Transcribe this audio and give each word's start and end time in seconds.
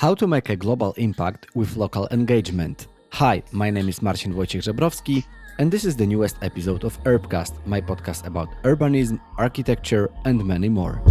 How 0.00 0.14
to 0.14 0.26
make 0.26 0.48
a 0.48 0.56
global 0.56 0.94
impact 0.94 1.54
with 1.54 1.76
local 1.76 2.08
engagement. 2.10 2.86
Hi, 3.12 3.42
my 3.52 3.68
name 3.68 3.86
is 3.86 4.00
Marcin 4.00 4.32
Wojciech 4.32 4.62
Żebrowski, 4.62 5.22
and 5.58 5.70
this 5.70 5.84
is 5.84 5.94
the 5.94 6.06
newest 6.06 6.36
episode 6.40 6.84
of 6.84 6.98
Urbcast, 7.04 7.52
my 7.66 7.82
podcast 7.82 8.24
about 8.24 8.48
urbanism, 8.62 9.20
architecture, 9.36 10.08
and 10.24 10.42
many 10.42 10.70
more. 10.70 11.02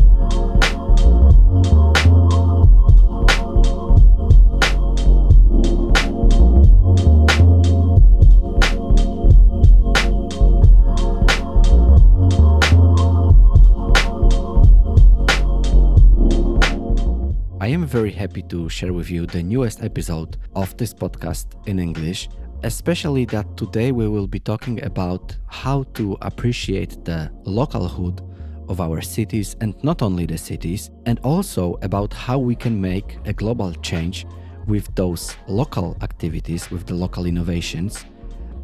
I 17.70 17.74
am 17.74 17.86
very 17.86 18.12
happy 18.12 18.42
to 18.50 18.68
share 18.68 18.94
with 18.94 19.12
you 19.12 19.28
the 19.28 19.44
newest 19.44 19.84
episode 19.84 20.38
of 20.56 20.76
this 20.78 20.92
podcast 20.92 21.46
in 21.68 21.78
English, 21.78 22.28
especially 22.64 23.26
that 23.26 23.58
today 23.58 23.92
we 23.92 24.08
will 24.08 24.26
be 24.26 24.40
talking 24.40 24.84
about 24.84 25.38
how 25.46 25.84
to 25.94 26.18
appreciate 26.24 27.06
the 27.06 27.32
localhood 27.46 28.28
of 28.70 28.82
our 28.82 29.02
cities 29.02 29.56
and 29.62 29.76
not 29.84 30.02
only 30.02 30.26
the 30.26 30.36
cities, 30.36 30.90
and 31.06 31.20
also 31.20 31.78
about 31.84 32.12
how 32.12 32.40
we 32.40 32.56
can 32.56 32.82
make 32.82 33.20
a 33.26 33.34
global 33.34 33.72
change 33.84 34.26
with 34.66 34.90
those 34.96 35.36
local 35.48 35.96
activities, 36.02 36.72
with 36.72 36.88
the 36.88 36.96
local 36.96 37.28
innovations. 37.28 38.04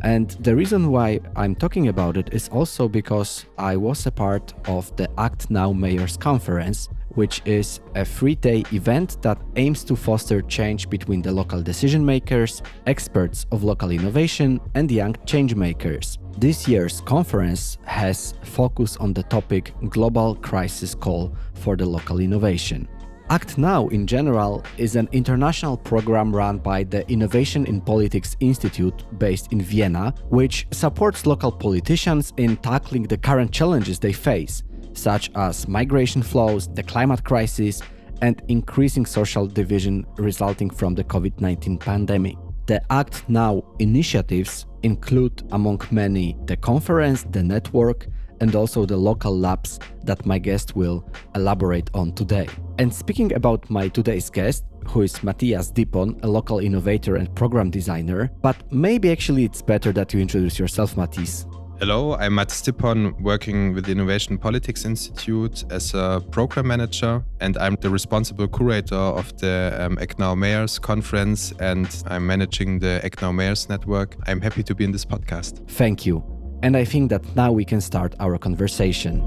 And 0.02 0.32
the 0.42 0.56
reason 0.56 0.90
why 0.90 1.20
I'm 1.36 1.54
talking 1.54 1.90
about 1.90 2.18
it 2.18 2.34
is 2.34 2.50
also 2.50 2.88
because 2.90 3.46
I 3.60 3.78
was 3.78 4.08
a 4.08 4.12
part 4.12 4.56
of 4.68 4.96
the 4.96 5.08
Act 5.20 5.52
Now 5.52 5.72
Mayors 5.74 6.18
Conference, 6.18 6.90
which 7.16 7.42
is 7.46 7.80
a 7.96 8.06
three 8.06 8.36
day 8.36 8.64
event 8.72 9.22
that 9.22 9.42
aims 9.56 9.84
to 9.86 9.96
foster 9.96 10.42
change 10.42 10.90
between 10.90 11.22
the 11.22 11.32
local 11.32 11.62
decision 11.62 12.06
makers, 12.06 12.62
experts 12.86 13.46
of 13.52 13.64
local 13.64 13.92
innovation, 13.92 14.60
and 14.76 14.92
young 14.92 15.16
change 15.26 15.56
makers. 15.56 16.20
This 16.38 16.68
year's 16.68 17.02
conference 17.02 17.78
has 17.86 18.34
focus 18.44 18.98
on 18.98 19.14
the 19.14 19.24
topic 19.24 19.74
Global 19.90 20.36
Crisis 20.36 20.94
Call 20.94 21.36
for 21.54 21.76
the 21.78 21.86
Local 21.86 22.20
Innovation. 22.20 22.88
Act 23.30 23.58
Now, 23.58 23.88
in 23.88 24.06
general, 24.06 24.64
is 24.78 24.96
an 24.96 25.10
international 25.12 25.78
program 25.78 26.36
run 26.36 26.60
by 26.60 26.84
the 26.84 27.10
Innovation 27.10 27.66
in 27.66 27.82
Politics 27.82 28.36
Institute 28.40 29.04
based 29.18 29.52
in 29.52 29.62
Vienna, 29.62 30.14
which 30.30 30.68
supports 30.72 31.26
local 31.26 31.52
politicians 31.52 32.34
in 32.38 32.58
tackling 32.58 33.04
the 33.04 33.18
current 33.18 33.52
challenges 33.52 33.98
they 33.98 34.14
face 34.14 34.62
such 34.96 35.30
as 35.36 35.68
migration 35.68 36.22
flows, 36.22 36.68
the 36.74 36.84
climate 36.84 37.24
crisis, 37.24 37.82
and 38.22 38.42
increasing 38.48 39.06
social 39.06 39.46
division 39.48 40.06
resulting 40.18 40.70
from 40.70 40.96
the 40.96 41.04
COVID 41.04 41.40
19 41.40 41.78
pandemic. 41.78 42.36
The 42.68 42.82
Act 42.92 43.24
Now 43.30 43.64
initiatives 43.80 44.66
include, 44.84 45.44
among 45.52 45.82
many, 45.92 46.36
the 46.46 46.58
conference, 46.58 47.24
the 47.24 47.44
network, 47.44 48.08
and 48.42 48.56
also 48.56 48.86
the 48.86 48.98
local 48.98 49.38
labs 49.38 49.80
that 50.04 50.26
my 50.26 50.38
guest 50.38 50.76
will 50.76 51.08
elaborate 51.36 51.90
on 51.94 52.12
today. 52.14 52.48
And 52.80 52.94
speaking 52.94 53.34
about 53.34 53.70
my 53.70 53.88
today's 53.88 54.30
guest, 54.30 54.66
who 54.88 55.02
is 55.02 55.24
Matthias 55.24 55.72
Dipon, 55.72 56.24
a 56.24 56.28
local 56.28 56.60
innovator 56.60 57.16
and 57.16 57.34
program 57.36 57.70
designer, 57.70 58.32
but 58.42 58.56
maybe 58.72 59.12
actually 59.12 59.44
it's 59.44 59.62
better 59.62 59.92
that 59.94 60.14
you 60.14 60.20
introduce 60.20 60.60
yourself, 60.60 60.96
Matthias. 60.98 61.46
Hello, 61.88 62.16
I'm 62.16 62.34
Matt 62.34 62.48
Stipon, 62.48 63.22
working 63.22 63.76
with 63.76 63.86
the 63.86 63.92
Innovation 63.92 64.40
Politics 64.40 64.86
Institute 64.86 65.64
as 65.70 65.94
a 65.94 66.20
program 66.32 66.66
manager, 66.66 67.24
and 67.42 67.56
I'm 67.60 67.76
the 67.80 67.92
responsible 67.92 68.48
curator 68.48 68.96
of 68.96 69.38
the 69.38 69.78
um, 69.80 70.00
Act 70.02 70.18
Now 70.18 70.34
Mayors 70.34 70.80
Conference, 70.80 71.54
and 71.60 71.88
I'm 72.08 72.26
managing 72.26 72.80
the 72.80 73.06
Act 73.06 73.22
Now 73.22 73.32
Mayors 73.32 73.70
Network. 73.70 74.16
I'm 74.26 74.42
happy 74.42 74.64
to 74.64 74.74
be 74.74 74.84
in 74.84 74.94
this 74.94 75.06
podcast. 75.06 75.70
Thank 75.70 76.08
you. 76.08 76.24
And 76.64 76.76
I 76.76 76.86
think 76.86 77.12
that 77.12 77.36
now 77.36 77.52
we 77.52 77.64
can 77.64 77.82
start 77.82 78.16
our 78.20 78.40
conversation. 78.40 79.22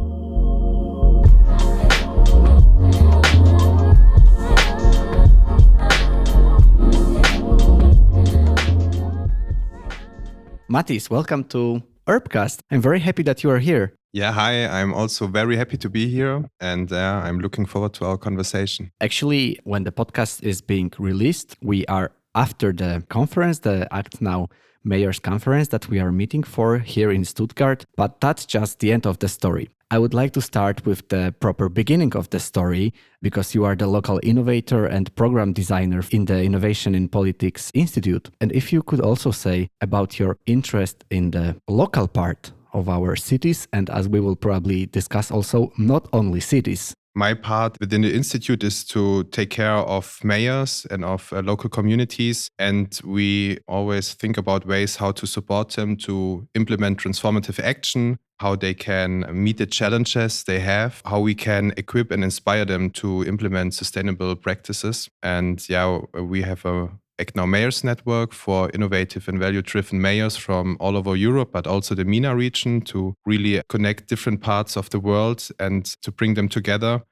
Matis, 10.68 11.08
welcome 11.08 11.44
to 11.44 11.82
Urbcast. 12.08 12.60
I'm 12.70 12.80
very 12.80 13.00
happy 13.00 13.22
that 13.24 13.44
you 13.44 13.50
are 13.50 13.58
here. 13.58 13.92
Yeah, 14.12 14.32
hi. 14.32 14.66
I'm 14.66 14.94
also 14.94 15.26
very 15.26 15.56
happy 15.56 15.76
to 15.76 15.90
be 15.90 16.08
here 16.08 16.48
and 16.60 16.90
uh, 16.90 17.20
I'm 17.22 17.40
looking 17.40 17.66
forward 17.66 17.92
to 17.94 18.06
our 18.06 18.16
conversation. 18.16 18.90
Actually, 19.00 19.58
when 19.64 19.84
the 19.84 19.92
podcast 19.92 20.42
is 20.42 20.62
being 20.62 20.90
released, 20.98 21.56
we 21.62 21.84
are 21.86 22.10
after 22.34 22.72
the 22.72 23.04
conference, 23.10 23.58
the 23.58 23.86
Act 23.92 24.22
Now 24.22 24.48
Mayors 24.84 25.18
Conference 25.18 25.68
that 25.68 25.88
we 25.90 26.00
are 26.00 26.10
meeting 26.10 26.42
for 26.42 26.78
here 26.78 27.10
in 27.10 27.24
Stuttgart, 27.24 27.84
but 27.96 28.20
that's 28.20 28.46
just 28.46 28.78
the 28.80 28.92
end 28.92 29.06
of 29.06 29.18
the 29.18 29.28
story. 29.28 29.68
I 29.90 29.98
would 29.98 30.12
like 30.12 30.34
to 30.34 30.42
start 30.42 30.84
with 30.84 31.08
the 31.08 31.34
proper 31.40 31.70
beginning 31.70 32.14
of 32.14 32.28
the 32.28 32.40
story 32.40 32.92
because 33.22 33.54
you 33.54 33.64
are 33.64 33.74
the 33.74 33.86
local 33.86 34.20
innovator 34.22 34.84
and 34.84 35.14
program 35.16 35.54
designer 35.54 36.02
in 36.10 36.26
the 36.26 36.42
Innovation 36.42 36.94
in 36.94 37.08
Politics 37.08 37.70
Institute. 37.72 38.28
And 38.38 38.52
if 38.52 38.70
you 38.70 38.82
could 38.82 39.00
also 39.00 39.30
say 39.30 39.70
about 39.80 40.18
your 40.18 40.36
interest 40.44 41.04
in 41.08 41.30
the 41.30 41.56
local 41.68 42.06
part 42.06 42.52
of 42.74 42.90
our 42.90 43.16
cities, 43.16 43.66
and 43.72 43.88
as 43.88 44.10
we 44.10 44.20
will 44.20 44.36
probably 44.36 44.84
discuss 44.84 45.30
also, 45.30 45.72
not 45.78 46.06
only 46.12 46.40
cities. 46.40 46.94
My 47.18 47.34
part 47.34 47.76
within 47.80 48.02
the 48.02 48.14
institute 48.14 48.62
is 48.62 48.84
to 48.84 49.24
take 49.24 49.50
care 49.50 49.74
of 49.74 50.20
mayors 50.22 50.86
and 50.88 51.04
of 51.04 51.32
uh, 51.32 51.40
local 51.40 51.68
communities. 51.68 52.48
And 52.60 52.96
we 53.02 53.58
always 53.66 54.14
think 54.14 54.38
about 54.38 54.64
ways 54.64 54.94
how 54.94 55.10
to 55.10 55.26
support 55.26 55.70
them 55.70 55.96
to 55.96 56.46
implement 56.54 56.98
transformative 56.98 57.58
action, 57.58 58.20
how 58.38 58.54
they 58.54 58.72
can 58.72 59.26
meet 59.32 59.56
the 59.56 59.66
challenges 59.66 60.44
they 60.44 60.60
have, 60.60 61.02
how 61.06 61.18
we 61.18 61.34
can 61.34 61.72
equip 61.76 62.12
and 62.12 62.22
inspire 62.22 62.64
them 62.64 62.88
to 62.90 63.24
implement 63.24 63.74
sustainable 63.74 64.36
practices. 64.36 65.08
And 65.20 65.68
yeah, 65.68 65.98
we 66.14 66.42
have 66.42 66.64
a 66.64 66.88
Act 67.20 67.34
Now 67.34 67.46
Mayors 67.46 67.82
Network 67.82 68.32
for 68.32 68.70
innovative 68.72 69.28
and 69.28 69.40
value 69.40 69.60
driven 69.60 70.00
mayors 70.00 70.36
from 70.36 70.76
all 70.78 70.96
over 70.96 71.16
Europe, 71.16 71.50
but 71.52 71.66
also 71.66 71.96
the 71.96 72.04
MENA 72.04 72.36
region 72.36 72.80
to 72.82 73.14
really 73.26 73.60
connect 73.68 74.06
different 74.06 74.40
parts 74.40 74.76
of 74.76 74.88
the 74.90 75.00
world 75.00 75.48
and 75.58 75.84
to 76.02 76.12
bring 76.12 76.34
them 76.34 76.48
together. 76.48 77.02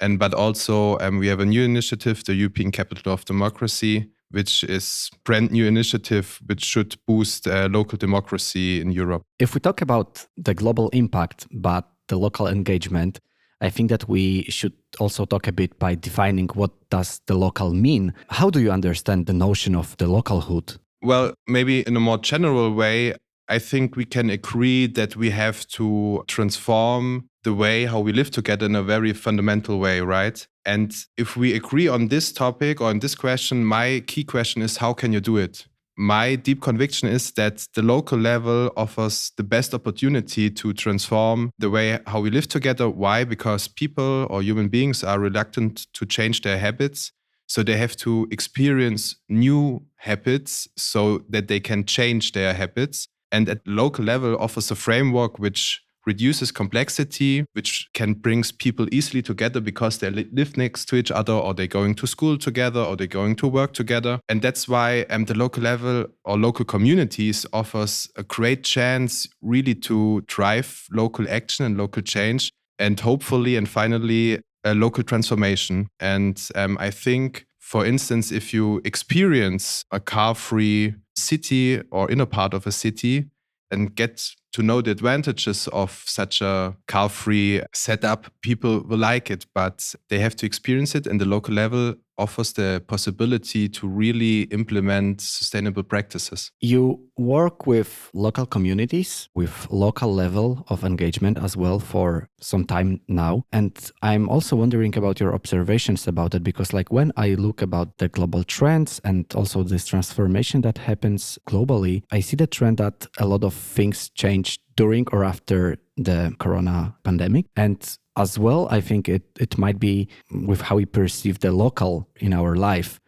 And 0.00 0.18
but 0.18 0.34
also 0.34 0.98
um, 0.98 1.18
we 1.18 1.28
have 1.28 1.40
a 1.40 1.46
new 1.46 1.62
initiative, 1.62 2.24
the 2.24 2.34
European 2.34 2.70
Capital 2.70 3.12
of 3.12 3.24
Democracy, 3.24 4.10
which 4.30 4.64
is 4.64 5.10
brand 5.24 5.50
new 5.50 5.66
initiative 5.66 6.40
which 6.46 6.64
should 6.64 6.96
boost 7.06 7.46
uh, 7.46 7.68
local 7.70 7.98
democracy 7.98 8.80
in 8.80 8.92
Europe. 8.92 9.22
If 9.38 9.54
we 9.54 9.60
talk 9.60 9.82
about 9.82 10.26
the 10.36 10.54
global 10.54 10.88
impact, 10.90 11.46
but 11.50 11.88
the 12.08 12.16
local 12.16 12.46
engagement, 12.46 13.18
I 13.60 13.70
think 13.70 13.90
that 13.90 14.08
we 14.08 14.44
should 14.44 14.72
also 14.98 15.26
talk 15.26 15.46
a 15.46 15.52
bit 15.52 15.78
by 15.78 15.94
defining 15.94 16.48
what 16.54 16.70
does 16.90 17.20
the 17.26 17.34
local 17.34 17.74
mean. 17.74 18.14
How 18.28 18.50
do 18.50 18.60
you 18.60 18.70
understand 18.70 19.26
the 19.26 19.34
notion 19.34 19.74
of 19.74 19.96
the 19.98 20.06
localhood? 20.06 20.78
Well, 21.02 21.34
maybe 21.46 21.80
in 21.80 21.96
a 21.96 22.00
more 22.00 22.18
general 22.18 22.72
way, 22.72 23.14
I 23.50 23.58
think 23.58 23.96
we 23.96 24.04
can 24.04 24.30
agree 24.30 24.86
that 24.86 25.16
we 25.16 25.30
have 25.30 25.66
to 25.68 26.22
transform 26.28 27.28
the 27.42 27.52
way 27.52 27.84
how 27.84 27.98
we 27.98 28.12
live 28.12 28.30
together 28.30 28.66
in 28.66 28.76
a 28.76 28.82
very 28.82 29.12
fundamental 29.12 29.80
way, 29.80 30.00
right? 30.00 30.46
And 30.64 30.94
if 31.16 31.36
we 31.36 31.54
agree 31.54 31.88
on 31.88 32.08
this 32.08 32.30
topic 32.32 32.80
or 32.80 32.90
on 32.90 33.00
this 33.00 33.16
question, 33.16 33.64
my 33.64 34.04
key 34.06 34.22
question 34.22 34.62
is 34.62 34.76
how 34.76 34.92
can 34.92 35.12
you 35.12 35.20
do 35.20 35.36
it? 35.36 35.66
My 35.96 36.36
deep 36.36 36.62
conviction 36.62 37.08
is 37.08 37.32
that 37.32 37.66
the 37.74 37.82
local 37.82 38.18
level 38.18 38.70
offers 38.76 39.32
the 39.36 39.42
best 39.42 39.74
opportunity 39.74 40.48
to 40.48 40.72
transform 40.72 41.50
the 41.58 41.70
way 41.70 41.98
how 42.06 42.20
we 42.20 42.30
live 42.30 42.46
together. 42.46 42.88
Why? 42.88 43.24
Because 43.24 43.66
people 43.66 44.28
or 44.30 44.42
human 44.42 44.68
beings 44.68 45.02
are 45.02 45.18
reluctant 45.18 45.88
to 45.94 46.06
change 46.06 46.42
their 46.42 46.58
habits. 46.58 47.10
So 47.48 47.64
they 47.64 47.76
have 47.78 47.96
to 47.96 48.28
experience 48.30 49.16
new 49.28 49.82
habits 49.96 50.68
so 50.76 51.24
that 51.28 51.48
they 51.48 51.58
can 51.58 51.84
change 51.84 52.30
their 52.30 52.54
habits. 52.54 53.08
And 53.32 53.48
at 53.48 53.66
local 53.66 54.04
level 54.04 54.36
offers 54.38 54.70
a 54.70 54.76
framework 54.76 55.38
which 55.38 55.82
reduces 56.06 56.50
complexity, 56.50 57.44
which 57.52 57.88
can 57.94 58.14
brings 58.14 58.52
people 58.52 58.86
easily 58.90 59.22
together 59.22 59.60
because 59.60 59.98
they 59.98 60.10
live 60.10 60.56
next 60.56 60.86
to 60.86 60.96
each 60.96 61.10
other 61.10 61.32
or 61.32 61.54
they're 61.54 61.66
going 61.66 61.94
to 61.94 62.06
school 62.06 62.38
together 62.38 62.80
or 62.80 62.96
they're 62.96 63.06
going 63.06 63.36
to 63.36 63.46
work 63.46 63.72
together. 63.72 64.18
And 64.28 64.42
that's 64.42 64.68
why 64.68 65.02
um, 65.10 65.26
the 65.26 65.34
local 65.34 65.62
level 65.62 66.06
or 66.24 66.38
local 66.38 66.64
communities 66.64 67.46
offers 67.52 68.08
a 68.16 68.22
great 68.22 68.64
chance 68.64 69.28
really 69.42 69.74
to 69.74 70.22
drive 70.26 70.86
local 70.90 71.28
action 71.28 71.66
and 71.66 71.76
local 71.76 72.02
change 72.02 72.50
and 72.78 72.98
hopefully 72.98 73.56
and 73.56 73.68
finally 73.68 74.40
a 74.64 74.74
local 74.74 75.04
transformation. 75.04 75.88
And 76.00 76.40
um, 76.54 76.76
I 76.80 76.90
think, 76.90 77.46
for 77.70 77.86
instance, 77.86 78.32
if 78.32 78.52
you 78.52 78.80
experience 78.84 79.84
a 79.92 80.00
car 80.00 80.34
free 80.34 80.92
city 81.14 81.80
or 81.92 82.10
inner 82.10 82.26
part 82.26 82.52
of 82.52 82.66
a 82.66 82.72
city, 82.72 83.30
and 83.70 83.94
get 83.94 84.28
to 84.54 84.62
know 84.64 84.80
the 84.80 84.90
advantages 84.90 85.68
of 85.68 86.02
such 86.04 86.40
a 86.40 86.76
car 86.88 87.08
free 87.08 87.62
setup, 87.72 88.26
people 88.42 88.80
will 88.80 88.98
like 88.98 89.30
it, 89.30 89.46
but 89.54 89.94
they 90.08 90.18
have 90.18 90.34
to 90.34 90.46
experience 90.46 90.96
it. 90.96 91.06
And 91.06 91.20
the 91.20 91.24
local 91.24 91.54
level 91.54 91.94
offers 92.20 92.52
the 92.52 92.82
possibility 92.86 93.68
to 93.68 93.88
really 93.88 94.42
implement 94.52 95.20
sustainable 95.20 95.82
practices. 95.82 96.52
You 96.60 97.00
work 97.16 97.66
with 97.66 98.10
local 98.14 98.46
communities, 98.46 99.28
with 99.34 99.66
local 99.70 100.14
level 100.14 100.64
of 100.68 100.84
engagement 100.84 101.38
as 101.38 101.56
well 101.56 101.78
for 101.78 102.28
some 102.40 102.64
time 102.64 103.00
now. 103.08 103.44
And 103.52 103.76
I'm 104.02 104.28
also 104.28 104.56
wondering 104.56 104.96
about 104.96 105.20
your 105.20 105.34
observations 105.34 106.06
about 106.06 106.34
it 106.34 106.44
because 106.44 106.72
like 106.72 106.92
when 106.92 107.12
I 107.16 107.34
look 107.34 107.62
about 107.62 107.98
the 107.98 108.08
global 108.08 108.44
trends 108.44 109.00
and 109.04 109.26
also 109.34 109.62
this 109.62 109.86
transformation 109.86 110.60
that 110.62 110.78
happens 110.78 111.38
globally, 111.48 112.02
I 112.10 112.20
see 112.20 112.36
the 112.36 112.46
trend 112.46 112.78
that 112.78 113.06
a 113.18 113.26
lot 113.26 113.44
of 113.44 113.54
things 113.54 114.10
change 114.10 114.60
during 114.76 115.06
or 115.12 115.24
after 115.24 115.76
the 116.02 116.34
corona 116.38 116.96
pandemic. 117.04 117.46
And 117.56 117.78
as 118.16 118.38
well, 118.38 118.68
I 118.70 118.80
think 118.80 119.08
it, 119.08 119.22
it 119.38 119.58
might 119.58 119.78
be 119.78 120.08
with 120.30 120.62
how 120.62 120.76
we 120.76 120.86
perceive 120.86 121.40
the 121.40 121.52
local 121.52 122.08
in 122.16 122.32
our 122.32 122.56
life. 122.56 123.00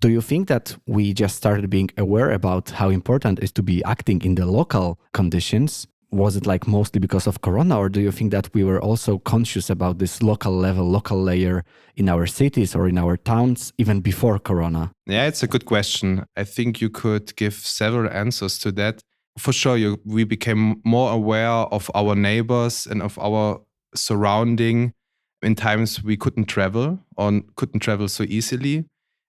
Do 0.00 0.08
you 0.10 0.20
think 0.20 0.48
that 0.48 0.76
we 0.86 1.14
just 1.14 1.36
started 1.36 1.70
being 1.70 1.90
aware 1.96 2.30
about 2.30 2.70
how 2.70 2.90
important 2.90 3.38
it 3.38 3.44
is 3.44 3.52
to 3.52 3.62
be 3.62 3.82
acting 3.84 4.22
in 4.22 4.34
the 4.34 4.44
local 4.44 4.98
conditions? 5.14 5.86
Was 6.10 6.36
it 6.36 6.46
like 6.46 6.66
mostly 6.68 7.00
because 7.00 7.26
of 7.26 7.40
Corona, 7.40 7.78
or 7.78 7.88
do 7.88 8.00
you 8.00 8.12
think 8.12 8.30
that 8.30 8.48
we 8.54 8.62
were 8.62 8.80
also 8.80 9.18
conscious 9.18 9.70
about 9.70 9.98
this 9.98 10.22
local 10.22 10.52
level, 10.52 10.88
local 10.88 11.20
layer 11.20 11.64
in 11.96 12.08
our 12.08 12.26
cities 12.26 12.74
or 12.76 12.88
in 12.88 12.96
our 12.98 13.16
towns 13.16 13.72
even 13.78 14.00
before 14.00 14.38
Corona? 14.38 14.92
Yeah, 15.06 15.26
it's 15.26 15.42
a 15.42 15.48
good 15.48 15.64
question. 15.64 16.24
I 16.36 16.44
think 16.44 16.80
you 16.80 16.90
could 16.90 17.34
give 17.36 17.54
several 17.54 18.08
answers 18.10 18.58
to 18.60 18.72
that. 18.72 19.02
For 19.38 19.52
sure, 19.52 19.76
you, 19.76 20.00
we 20.04 20.24
became 20.24 20.80
more 20.84 21.12
aware 21.12 21.48
of 21.48 21.90
our 21.94 22.14
neighbors 22.14 22.86
and 22.86 23.02
of 23.02 23.18
our 23.18 23.60
surrounding 23.94 24.94
in 25.42 25.54
times 25.54 26.02
we 26.02 26.16
couldn't 26.16 26.46
travel 26.46 26.98
or 27.16 27.42
couldn't 27.56 27.80
travel 27.80 28.08
so 28.08 28.24
easily. 28.24 28.84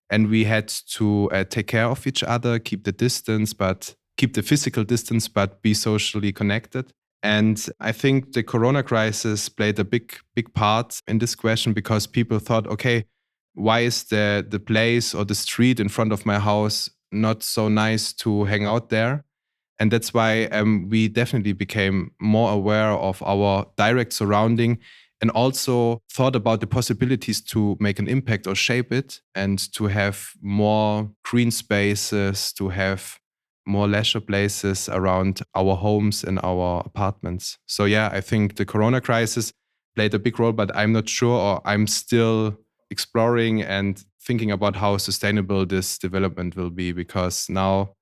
And 0.10 0.30
we 0.30 0.46
had 0.46 0.70
to 0.96 1.30
uh, 1.32 1.44
take 1.44 1.68
care 1.68 1.86
of 1.86 2.08
each 2.08 2.24
other 2.24 2.60
keep 2.60 2.86
the 2.86 2.94
distance 2.94 3.54
but 3.54 3.94
keep 4.16 4.34
the 4.34 4.42
physical 4.42 4.84
distance 4.84 5.28
but 5.28 5.62
be 5.62 5.74
socially 5.74 6.32
connected. 6.32 6.92
And 7.24 7.64
i 7.80 7.92
think 7.92 8.34
the 8.34 8.44
corona 8.44 8.84
crisis 8.84 9.50
played 9.50 9.80
a 9.80 9.84
big 9.84 10.14
big 10.36 10.54
part 10.54 11.02
in 11.08 11.18
this 11.18 11.36
question 11.36 11.74
because 11.74 12.08
people 12.08 12.40
thought 12.40 12.68
okay 12.68 13.06
why 13.56 13.80
is 13.80 14.04
the 14.06 14.46
the 14.48 14.60
place 14.60 15.16
or 15.16 15.26
the 15.26 15.36
street 15.36 15.80
in 15.80 15.90
front 15.90 16.14
of 16.14 16.26
my 16.26 16.38
house 16.40 16.92
not 17.12 17.42
so 17.42 17.68
nice 17.70 18.14
to 18.14 18.44
hang 18.46 18.66
out 18.66 18.90
there 18.90 19.26
and 19.80 19.92
that's 19.92 20.14
why 20.14 20.46
um, 20.46 20.88
we 20.90 21.08
definitely 21.08 21.54
became 21.54 22.12
more 22.20 22.52
aware 22.52 22.92
of 22.92 23.22
our 23.24 23.66
direct 23.78 24.14
surrounding 24.14 24.80
and 25.22 25.32
also 25.32 26.02
thought 26.12 26.36
about 26.36 26.62
the 26.62 26.68
possibilities 26.68 27.42
to 27.42 27.76
make 27.80 28.00
an 28.00 28.08
impact 28.08 28.48
or 28.48 28.56
shape 28.56 28.92
it 28.92 29.22
and 29.34 29.72
to 29.74 29.88
have 29.88 30.32
more 30.42 31.10
green 31.24 31.52
spaces, 31.52 32.54
to 32.54 32.70
have 32.70 33.20
more 33.66 33.88
leisure 33.88 34.22
places 34.22 34.88
around 34.90 35.42
our 35.56 35.76
homes 35.76 36.24
and 36.24 36.40
our 36.44 36.82
apartments. 36.86 37.58
So, 37.66 37.86
yeah, 37.86 38.10
I 38.14 38.22
think 38.22 38.56
the 38.56 38.66
corona 38.66 39.02
crisis 39.02 39.52
played 39.96 40.14
a 40.14 40.20
big 40.20 40.40
role, 40.40 40.54
but 40.54 40.74
I'm 40.76 40.94
not 40.94 41.10
sure, 41.10 41.38
or 41.38 41.62
I'm 41.66 41.88
still 41.88 42.58
exploring 42.90 43.62
and 43.62 44.04
thinking 44.22 44.52
about 44.52 44.76
how 44.76 44.98
sustainable 44.98 45.66
this 45.66 45.98
development 45.98 46.56
will 46.56 46.70
be 46.70 46.92
because 46.92 47.50
now 47.50 47.97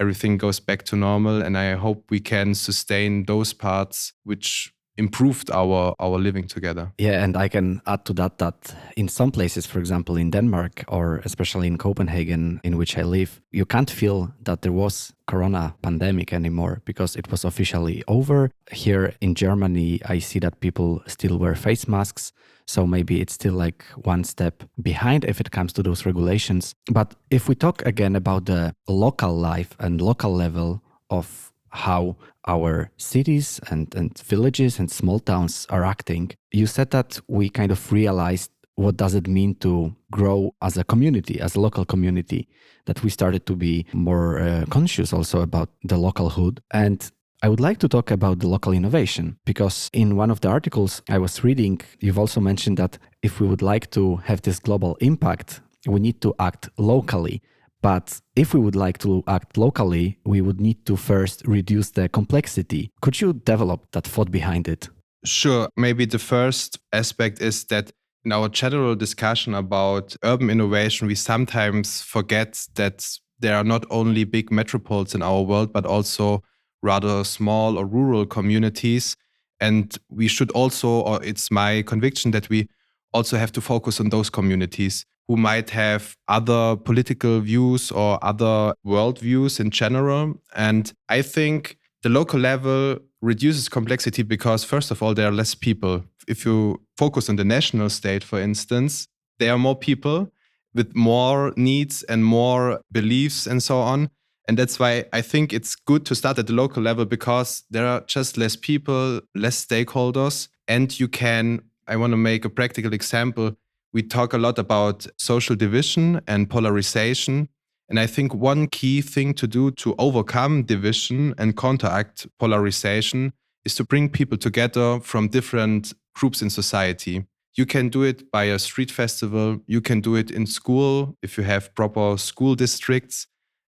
everything 0.00 0.36
goes 0.38 0.60
back 0.60 0.82
to 0.84 0.96
normal. 0.96 1.42
And 1.42 1.56
I 1.56 1.74
hope 1.74 2.10
we 2.10 2.20
can 2.20 2.54
sustain 2.54 3.24
those 3.24 3.52
parts 3.52 4.12
which 4.24 4.72
improved 4.98 5.50
our 5.50 5.94
our 5.98 6.18
living 6.18 6.46
together 6.46 6.92
yeah 6.98 7.22
and 7.24 7.36
i 7.36 7.48
can 7.48 7.80
add 7.86 8.04
to 8.04 8.12
that 8.12 8.38
that 8.38 8.74
in 8.96 9.08
some 9.08 9.30
places 9.30 9.64
for 9.64 9.78
example 9.78 10.16
in 10.16 10.30
denmark 10.30 10.84
or 10.88 11.20
especially 11.24 11.66
in 11.66 11.78
copenhagen 11.78 12.60
in 12.64 12.76
which 12.76 12.98
i 12.98 13.02
live 13.02 13.40
you 13.52 13.64
can't 13.64 13.90
feel 13.90 14.30
that 14.42 14.62
there 14.62 14.72
was 14.72 15.12
corona 15.26 15.74
pandemic 15.82 16.32
anymore 16.32 16.82
because 16.84 17.16
it 17.16 17.30
was 17.30 17.44
officially 17.44 18.02
over 18.08 18.50
here 18.72 19.14
in 19.20 19.34
germany 19.34 20.00
i 20.06 20.18
see 20.18 20.38
that 20.38 20.60
people 20.60 21.02
still 21.06 21.38
wear 21.38 21.54
face 21.54 21.88
masks 21.88 22.32
so 22.68 22.86
maybe 22.86 23.22
it's 23.22 23.32
still 23.32 23.54
like 23.54 23.82
one 24.04 24.24
step 24.24 24.62
behind 24.82 25.24
if 25.24 25.40
it 25.40 25.50
comes 25.50 25.72
to 25.72 25.82
those 25.82 26.04
regulations. 26.04 26.74
But 26.92 27.14
if 27.30 27.48
we 27.48 27.54
talk 27.54 27.80
again 27.86 28.14
about 28.14 28.44
the 28.44 28.74
local 28.86 29.34
life 29.34 29.74
and 29.78 30.02
local 30.02 30.34
level 30.34 30.82
of 31.08 31.47
how 31.70 32.16
our 32.46 32.90
cities 32.96 33.60
and, 33.70 33.94
and 33.94 34.16
villages 34.18 34.78
and 34.78 34.90
small 34.90 35.18
towns 35.20 35.66
are 35.70 35.84
acting, 35.84 36.30
you 36.52 36.66
said 36.66 36.90
that 36.90 37.20
we 37.28 37.48
kind 37.48 37.70
of 37.70 37.92
realized 37.92 38.50
what 38.74 38.96
does 38.96 39.14
it 39.14 39.26
mean 39.26 39.56
to 39.56 39.94
grow 40.12 40.54
as 40.62 40.76
a 40.78 40.84
community 40.84 41.40
as 41.40 41.56
a 41.56 41.60
local 41.60 41.84
community 41.84 42.46
that 42.86 43.02
we 43.02 43.10
started 43.10 43.44
to 43.44 43.56
be 43.56 43.84
more 43.92 44.38
uh, 44.38 44.64
conscious 44.70 45.12
also 45.12 45.40
about 45.40 45.68
the 45.82 45.96
localhood 45.96 46.60
and 46.72 47.10
I 47.40 47.48
would 47.48 47.60
like 47.60 47.78
to 47.78 47.88
talk 47.88 48.10
about 48.10 48.40
the 48.40 48.48
local 48.48 48.72
innovation 48.72 49.38
because 49.44 49.90
in 49.92 50.16
one 50.16 50.30
of 50.30 50.40
the 50.40 50.48
articles 50.48 51.02
I 51.08 51.18
was 51.18 51.44
reading, 51.44 51.80
you've 52.00 52.18
also 52.18 52.40
mentioned 52.40 52.78
that 52.78 52.98
if 53.22 53.38
we 53.38 53.46
would 53.46 53.62
like 53.62 53.92
to 53.92 54.16
have 54.16 54.42
this 54.42 54.58
global 54.58 54.96
impact, 55.00 55.60
we 55.86 56.00
need 56.00 56.20
to 56.22 56.34
act 56.40 56.68
locally. 56.78 57.40
But 57.88 58.20
if 58.36 58.52
we 58.52 58.60
would 58.60 58.76
like 58.76 58.98
to 58.98 59.24
act 59.26 59.56
locally, 59.56 60.18
we 60.26 60.42
would 60.42 60.60
need 60.60 60.84
to 60.84 60.94
first 60.94 61.40
reduce 61.46 61.88
the 61.92 62.06
complexity. 62.10 62.90
Could 63.00 63.18
you 63.18 63.32
develop 63.32 63.90
that 63.92 64.06
thought 64.06 64.30
behind 64.30 64.68
it? 64.68 64.90
Sure. 65.24 65.70
Maybe 65.74 66.04
the 66.04 66.18
first 66.18 66.78
aspect 66.92 67.40
is 67.40 67.64
that 67.68 67.90
in 68.26 68.32
our 68.32 68.50
general 68.50 68.94
discussion 68.94 69.54
about 69.54 70.14
urban 70.22 70.50
innovation, 70.50 71.08
we 71.08 71.14
sometimes 71.14 72.02
forget 72.02 72.62
that 72.74 73.08
there 73.38 73.56
are 73.56 73.64
not 73.64 73.86
only 73.88 74.24
big 74.24 74.50
metropoles 74.50 75.14
in 75.14 75.22
our 75.22 75.40
world, 75.40 75.72
but 75.72 75.86
also 75.86 76.42
rather 76.82 77.24
small 77.24 77.78
or 77.78 77.86
rural 77.86 78.26
communities. 78.26 79.16
And 79.60 79.96
we 80.10 80.28
should 80.28 80.50
also, 80.50 80.88
or 80.88 81.24
it's 81.24 81.50
my 81.50 81.80
conviction 81.86 82.32
that 82.32 82.50
we 82.50 82.68
also 83.14 83.38
have 83.38 83.52
to 83.52 83.62
focus 83.62 83.98
on 83.98 84.10
those 84.10 84.28
communities 84.28 85.06
who 85.28 85.36
might 85.36 85.70
have 85.70 86.16
other 86.26 86.74
political 86.76 87.40
views 87.40 87.92
or 87.92 88.18
other 88.24 88.72
worldviews 88.84 89.60
in 89.60 89.70
general. 89.70 90.34
And 90.56 90.90
I 91.08 91.22
think 91.22 91.76
the 92.02 92.08
local 92.08 92.40
level 92.40 92.98
reduces 93.20 93.68
complexity 93.68 94.22
because, 94.22 94.64
first 94.64 94.90
of 94.90 95.02
all, 95.02 95.14
there 95.14 95.28
are 95.28 95.32
less 95.32 95.54
people. 95.54 96.02
If 96.26 96.44
you 96.44 96.80
focus 96.96 97.28
on 97.28 97.36
the 97.36 97.44
national 97.44 97.90
state, 97.90 98.24
for 98.24 98.40
instance, 98.40 99.06
there 99.38 99.52
are 99.52 99.58
more 99.58 99.76
people 99.76 100.32
with 100.74 100.94
more 100.94 101.52
needs 101.56 102.02
and 102.04 102.24
more 102.24 102.80
beliefs 102.90 103.46
and 103.46 103.62
so 103.62 103.78
on. 103.78 104.10
And 104.46 104.58
that's 104.58 104.78
why 104.78 105.04
I 105.12 105.20
think 105.20 105.52
it's 105.52 105.76
good 105.76 106.06
to 106.06 106.14
start 106.14 106.38
at 106.38 106.46
the 106.46 106.54
local 106.54 106.82
level 106.82 107.04
because 107.04 107.64
there 107.70 107.86
are 107.86 108.00
just 108.06 108.38
less 108.38 108.56
people, 108.56 109.20
less 109.34 109.64
stakeholders. 109.64 110.48
And 110.66 110.98
you 110.98 111.08
can, 111.08 111.60
I 111.86 111.96
want 111.96 112.12
to 112.12 112.16
make 112.16 112.46
a 112.46 112.50
practical 112.50 112.94
example. 112.94 113.56
We 113.92 114.02
talk 114.02 114.32
a 114.32 114.38
lot 114.38 114.58
about 114.58 115.06
social 115.16 115.56
division 115.56 116.20
and 116.26 116.48
polarization. 116.48 117.48
And 117.88 117.98
I 117.98 118.06
think 118.06 118.34
one 118.34 118.66
key 118.66 119.00
thing 119.00 119.32
to 119.34 119.46
do 119.46 119.70
to 119.72 119.94
overcome 119.98 120.64
division 120.64 121.34
and 121.38 121.56
counteract 121.56 122.26
polarization 122.38 123.32
is 123.64 123.74
to 123.76 123.84
bring 123.84 124.10
people 124.10 124.36
together 124.36 125.00
from 125.00 125.28
different 125.28 125.94
groups 126.14 126.42
in 126.42 126.50
society. 126.50 127.24
You 127.56 127.66
can 127.66 127.88
do 127.88 128.02
it 128.02 128.30
by 128.30 128.44
a 128.44 128.58
street 128.58 128.90
festival. 128.90 129.60
You 129.66 129.80
can 129.80 130.00
do 130.00 130.14
it 130.16 130.30
in 130.30 130.46
school 130.46 131.16
if 131.22 131.38
you 131.38 131.44
have 131.44 131.74
proper 131.74 132.16
school 132.18 132.54
districts 132.54 133.26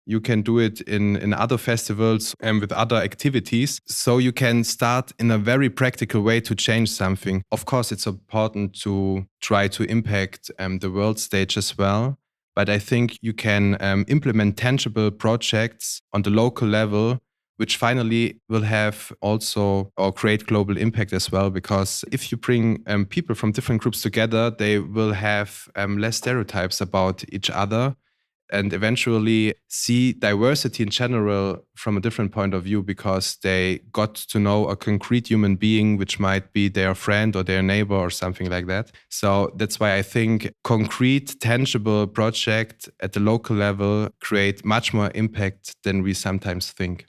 you 0.05 0.21
can 0.21 0.41
do 0.41 0.59
it 0.59 0.81
in, 0.81 1.15
in 1.17 1.33
other 1.33 1.57
festivals 1.57 2.35
and 2.39 2.61
with 2.61 2.71
other 2.71 2.97
activities. 2.97 3.81
So 3.85 4.17
you 4.17 4.31
can 4.31 4.63
start 4.63 5.11
in 5.19 5.31
a 5.31 5.37
very 5.37 5.69
practical 5.69 6.21
way 6.21 6.39
to 6.41 6.55
change 6.55 6.89
something. 6.89 7.43
Of 7.51 7.65
course, 7.65 7.91
it's 7.91 8.05
important 8.05 8.79
to 8.81 9.25
try 9.41 9.67
to 9.69 9.83
impact 9.83 10.51
um, 10.59 10.79
the 10.79 10.91
world 10.91 11.19
stage 11.19 11.57
as 11.57 11.77
well. 11.77 12.17
But 12.55 12.69
I 12.69 12.79
think 12.79 13.17
you 13.21 13.33
can 13.33 13.77
um, 13.81 14.05
implement 14.07 14.57
tangible 14.57 15.11
projects 15.11 16.01
on 16.13 16.21
the 16.21 16.29
local 16.29 16.67
level, 16.67 17.19
which 17.57 17.75
finally 17.75 18.39
will 18.47 18.61
have 18.61 19.11
also 19.21 19.91
or 19.97 20.13
create 20.13 20.45
global 20.45 20.77
impact 20.77 21.11
as 21.11 21.31
well. 21.31 21.49
Because 21.49 22.05
if 22.13 22.31
you 22.31 22.37
bring 22.37 22.81
um, 22.87 23.05
people 23.05 23.35
from 23.35 23.51
different 23.51 23.81
groups 23.81 24.01
together, 24.01 24.51
they 24.51 24.79
will 24.79 25.13
have 25.13 25.67
um, 25.75 25.97
less 25.97 26.17
stereotypes 26.17 26.79
about 26.79 27.25
each 27.33 27.49
other 27.49 27.95
and 28.51 28.73
eventually 28.73 29.53
see 29.67 30.13
diversity 30.13 30.83
in 30.83 30.89
general 30.89 31.65
from 31.75 31.97
a 31.97 32.01
different 32.01 32.31
point 32.31 32.53
of 32.53 32.63
view 32.63 32.81
because 32.83 33.37
they 33.43 33.79
got 33.91 34.15
to 34.15 34.39
know 34.39 34.67
a 34.67 34.75
concrete 34.75 35.27
human 35.27 35.55
being 35.55 35.97
which 35.97 36.19
might 36.19 36.53
be 36.53 36.69
their 36.69 36.95
friend 36.95 37.35
or 37.35 37.43
their 37.43 37.61
neighbor 37.61 37.95
or 37.95 38.09
something 38.09 38.49
like 38.49 38.67
that. 38.67 38.91
So 39.09 39.51
that's 39.55 39.79
why 39.79 39.95
i 39.95 40.01
think 40.01 40.51
concrete 40.63 41.39
tangible 41.39 42.07
project 42.07 42.89
at 42.99 43.13
the 43.13 43.19
local 43.19 43.55
level 43.55 44.09
create 44.21 44.63
much 44.65 44.93
more 44.93 45.11
impact 45.15 45.73
than 45.83 46.03
we 46.03 46.13
sometimes 46.13 46.71
think 46.71 47.05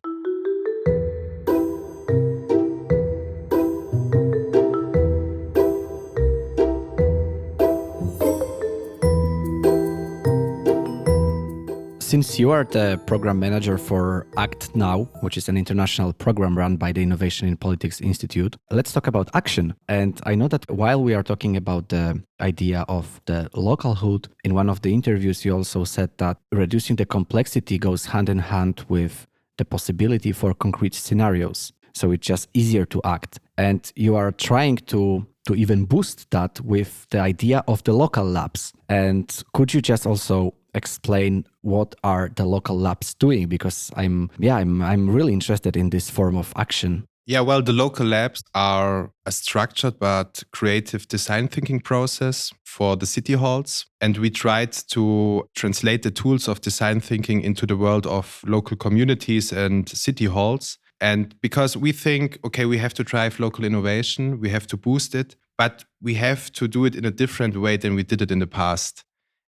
Since 12.17 12.39
you 12.39 12.51
are 12.51 12.65
the 12.65 12.99
program 13.05 13.39
manager 13.39 13.77
for 13.77 14.27
ACT 14.39 14.75
Now, 14.75 15.03
which 15.21 15.37
is 15.37 15.51
an 15.51 15.59
international 15.59 16.15
program 16.15 16.57
run 16.57 16.79
by 16.79 16.91
the 16.91 17.03
Innovation 17.03 17.47
in 17.47 17.59
Politics 17.59 18.01
Institute, 18.01 18.57
let's 18.71 18.91
talk 18.91 19.07
about 19.07 19.29
action. 19.35 19.75
And 19.87 20.19
I 20.25 20.35
know 20.35 20.49
that 20.49 20.65
while 20.71 21.03
we 21.03 21.13
are 21.13 21.23
talking 21.23 21.59
about 21.59 21.91
the 21.91 22.23
idea 22.41 22.87
of 22.89 23.21
the 23.27 23.51
localhood, 23.53 24.29
in 24.45 24.55
one 24.55 24.71
of 24.71 24.81
the 24.81 24.95
interviews, 24.95 25.45
you 25.45 25.55
also 25.55 25.85
said 25.85 26.09
that 26.17 26.39
reducing 26.53 26.97
the 26.97 27.05
complexity 27.05 27.77
goes 27.77 28.07
hand 28.07 28.31
in 28.31 28.39
hand 28.39 28.87
with 28.89 29.27
the 29.59 29.67
possibility 29.67 30.33
for 30.33 30.55
concrete 30.55 30.95
scenarios. 30.95 31.75
So 31.93 32.13
it's 32.13 32.27
just 32.27 32.49
easier 32.55 32.87
to 32.87 33.01
act. 33.05 33.41
And 33.59 33.93
you 33.95 34.17
are 34.17 34.33
trying 34.33 34.77
to 34.87 35.27
to 35.47 35.55
even 35.55 35.85
boost 35.85 36.29
that 36.31 36.61
with 36.61 37.07
the 37.11 37.21
idea 37.21 37.63
of 37.69 37.83
the 37.85 37.93
local 37.93 38.25
labs. 38.25 38.73
And 38.89 39.33
could 39.55 39.73
you 39.73 39.81
just 39.81 40.05
also 40.07 40.55
explain 40.77 41.45
what 41.63 41.95
are 42.05 42.31
the 42.37 42.45
local 42.45 42.79
labs 42.79 43.15
doing 43.15 43.49
because 43.49 43.91
i'm 43.97 44.31
yeah 44.39 44.57
i'm 44.57 44.83
i'm 44.83 45.09
really 45.11 45.33
interested 45.33 45.77
in 45.77 45.91
this 45.91 46.11
form 46.11 46.37
of 46.37 46.53
action. 46.57 47.05
Yeah 47.27 47.41
well 47.41 47.63
the 47.63 47.73
local 47.73 48.07
labs 48.07 48.43
are 48.55 49.11
a 49.25 49.33
structured 49.33 49.99
but 49.99 50.45
creative 50.53 51.09
design 51.09 51.49
thinking 51.49 51.81
process 51.81 52.53
for 52.77 52.95
the 52.95 53.07
city 53.07 53.33
halls. 53.33 53.87
And 54.03 54.19
we 54.19 54.29
tried 54.29 54.73
to 54.91 55.49
translate 55.55 56.03
the 56.03 56.11
tools 56.11 56.47
of 56.47 56.61
design 56.61 57.01
thinking 57.01 57.41
into 57.41 57.65
the 57.65 57.77
world 57.77 58.07
of 58.07 58.43
local 58.47 58.77
communities 58.77 59.51
and 59.51 59.89
city 59.89 60.27
halls. 60.27 60.77
And 61.01 61.35
because 61.41 61.75
we 61.75 61.93
think, 61.93 62.39
okay, 62.45 62.67
we 62.67 62.77
have 62.79 62.93
to 62.95 63.03
drive 63.03 63.41
local 63.41 63.65
innovation, 63.65 64.41
we 64.41 64.51
have 64.51 64.67
to 64.67 64.77
boost 64.77 65.15
it, 65.15 65.37
but 65.57 65.85
we 66.03 66.15
have 66.15 66.53
to 66.53 66.69
do 66.69 66.85
it 66.85 66.95
in 66.95 67.07
a 67.07 67.11
different 67.11 67.57
way 67.57 67.79
than 67.79 67.95
we 67.95 68.03
did 68.03 68.21
it 68.21 68.31
in 68.31 68.41
the 68.41 68.47
past. 68.47 69.03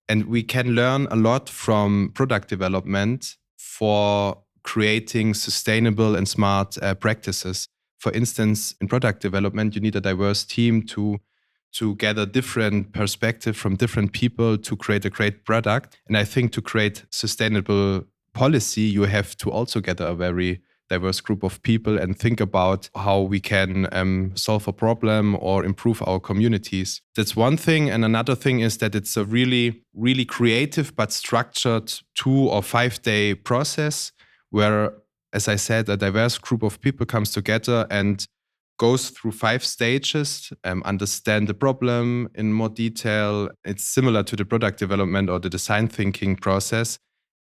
And 0.08 0.24
we 0.24 0.42
can 0.42 0.74
learn 0.74 1.06
a 1.10 1.16
lot 1.16 1.48
from 1.48 2.12
product 2.14 2.48
development 2.48 3.36
for 3.58 4.42
creating 4.62 5.34
sustainable 5.34 6.16
and 6.16 6.28
smart 6.28 6.76
uh, 6.82 6.94
practices. 6.94 7.68
For 7.98 8.12
instance, 8.12 8.74
in 8.80 8.88
product 8.88 9.20
development, 9.20 9.74
you 9.74 9.80
need 9.80 9.96
a 9.96 10.00
diverse 10.00 10.44
team 10.44 10.82
to 10.88 11.18
to 11.70 11.94
gather 11.96 12.24
different 12.24 12.92
perspective 12.94 13.54
from 13.54 13.76
different 13.76 14.12
people 14.12 14.56
to 14.56 14.74
create 14.74 15.04
a 15.04 15.10
great 15.10 15.44
product. 15.44 15.98
And 16.06 16.16
I 16.16 16.24
think 16.24 16.52
to 16.52 16.62
create 16.62 17.04
sustainable 17.10 18.04
policy, 18.32 18.80
you 18.80 19.02
have 19.02 19.36
to 19.36 19.50
also 19.50 19.80
gather 19.80 20.06
a 20.06 20.14
very 20.14 20.62
diverse 20.88 21.20
group 21.20 21.42
of 21.42 21.62
people 21.62 21.98
and 21.98 22.18
think 22.18 22.40
about 22.40 22.88
how 22.94 23.20
we 23.20 23.40
can 23.40 23.88
um, 23.92 24.32
solve 24.34 24.66
a 24.68 24.72
problem 24.72 25.36
or 25.40 25.64
improve 25.64 26.02
our 26.06 26.20
communities. 26.20 27.02
That's 27.16 27.36
one 27.36 27.56
thing. 27.56 27.90
And 27.90 28.04
another 28.04 28.34
thing 28.34 28.60
is 28.60 28.78
that 28.78 28.94
it's 28.94 29.16
a 29.16 29.24
really, 29.24 29.82
really 29.94 30.24
creative 30.24 30.94
but 30.96 31.12
structured 31.12 31.92
two 32.14 32.48
or 32.48 32.62
five 32.62 33.02
day 33.02 33.34
process 33.34 34.12
where, 34.50 34.94
as 35.32 35.48
I 35.48 35.56
said, 35.56 35.88
a 35.88 35.96
diverse 35.96 36.38
group 36.38 36.62
of 36.62 36.80
people 36.80 37.06
comes 37.06 37.32
together 37.32 37.86
and 37.90 38.26
goes 38.78 39.10
through 39.10 39.32
five 39.32 39.64
stages, 39.64 40.52
um, 40.64 40.82
understand 40.84 41.48
the 41.48 41.54
problem 41.54 42.28
in 42.34 42.52
more 42.52 42.68
detail. 42.68 43.50
It's 43.64 43.84
similar 43.84 44.22
to 44.22 44.36
the 44.36 44.44
product 44.44 44.78
development 44.78 45.28
or 45.28 45.38
the 45.40 45.50
design 45.50 45.88
thinking 45.88 46.36
process. 46.36 46.98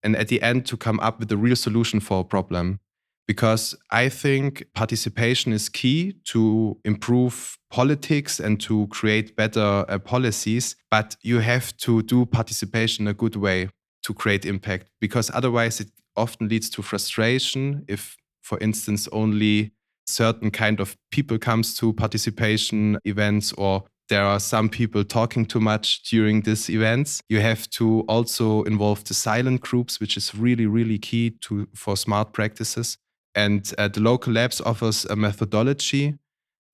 And 0.05 0.15
at 0.17 0.29
the 0.29 0.43
end, 0.43 0.67
to 0.67 0.77
come 0.77 1.01
up 1.01 1.21
with 1.21 1.33
a 1.33 1.37
real 1.37 1.57
solution 1.57 2.01
for 2.01 2.21
a 2.21 2.25
problem 2.25 2.81
because 3.27 3.75
I 3.91 4.09
think 4.09 4.65
participation 4.75 5.53
is 5.53 5.69
key 5.69 6.15
to 6.27 6.79
improve 6.85 7.57
politics 7.71 8.41
and 8.41 8.61
to 8.63 8.87
create 8.89 9.37
better 9.37 9.85
uh, 9.89 9.99
policies. 9.99 10.77
But 10.91 11.17
you 11.23 11.41
have 11.41 11.77
to 11.79 12.03
do 12.03 12.27
participation 12.27 13.07
a 13.09 13.15
good 13.15 13.37
way 13.37 13.69
to 14.03 14.15
create 14.15 14.45
impact 14.45 14.91
because 15.01 15.31
otherwise 15.33 15.81
it 15.81 15.89
often 16.17 16.49
leads 16.49 16.69
to 16.71 16.83
frustration 16.83 17.85
if, 17.89 18.17
for 18.43 18.59
instance, 18.59 19.09
only 19.13 19.73
certain 20.07 20.51
kind 20.51 20.81
of 20.81 20.97
people 21.11 21.39
comes 21.39 21.77
to 21.79 21.93
participation 21.93 22.99
events 23.05 23.53
or 23.53 23.85
there 24.09 24.25
are 24.25 24.41
some 24.41 24.69
people 24.69 25.05
talking 25.05 25.47
too 25.47 25.61
much 25.61 26.03
during 26.03 26.43
these 26.43 26.69
events. 26.69 27.23
You 27.31 27.41
have 27.41 27.71
to 27.71 28.01
also 28.09 28.63
involve 28.65 29.05
the 29.05 29.15
silent 29.15 29.63
groups, 29.63 30.01
which 30.01 30.19
is 30.19 30.35
really, 30.35 30.67
really 30.67 30.99
key 30.99 31.31
to 31.43 31.67
for 31.75 31.97
smart 31.97 32.35
practices. 32.35 32.99
And 33.35 33.73
uh, 33.79 33.89
the 33.89 34.01
local 34.01 34.33
labs 34.33 34.61
offers 34.61 35.05
a 35.07 35.17
methodology 35.17 36.19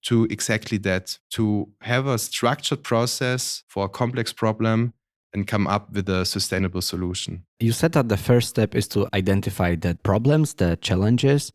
to 0.02 0.24
exactly 0.30 0.78
that, 0.78 1.18
to 1.30 1.68
have 1.82 2.06
a 2.06 2.18
structured 2.18 2.82
process 2.82 3.62
for 3.68 3.84
a 3.84 3.88
complex 3.88 4.32
problem 4.32 4.92
and 5.32 5.46
come 5.46 5.66
up 5.66 5.92
with 5.92 6.08
a 6.08 6.24
sustainable 6.24 6.80
solution. 6.80 7.44
You 7.60 7.72
said 7.72 7.92
that 7.92 8.08
the 8.08 8.16
first 8.16 8.48
step 8.48 8.74
is 8.74 8.88
to 8.88 9.08
identify 9.12 9.74
the 9.74 9.96
problems, 10.02 10.54
the 10.54 10.78
challenges. 10.80 11.52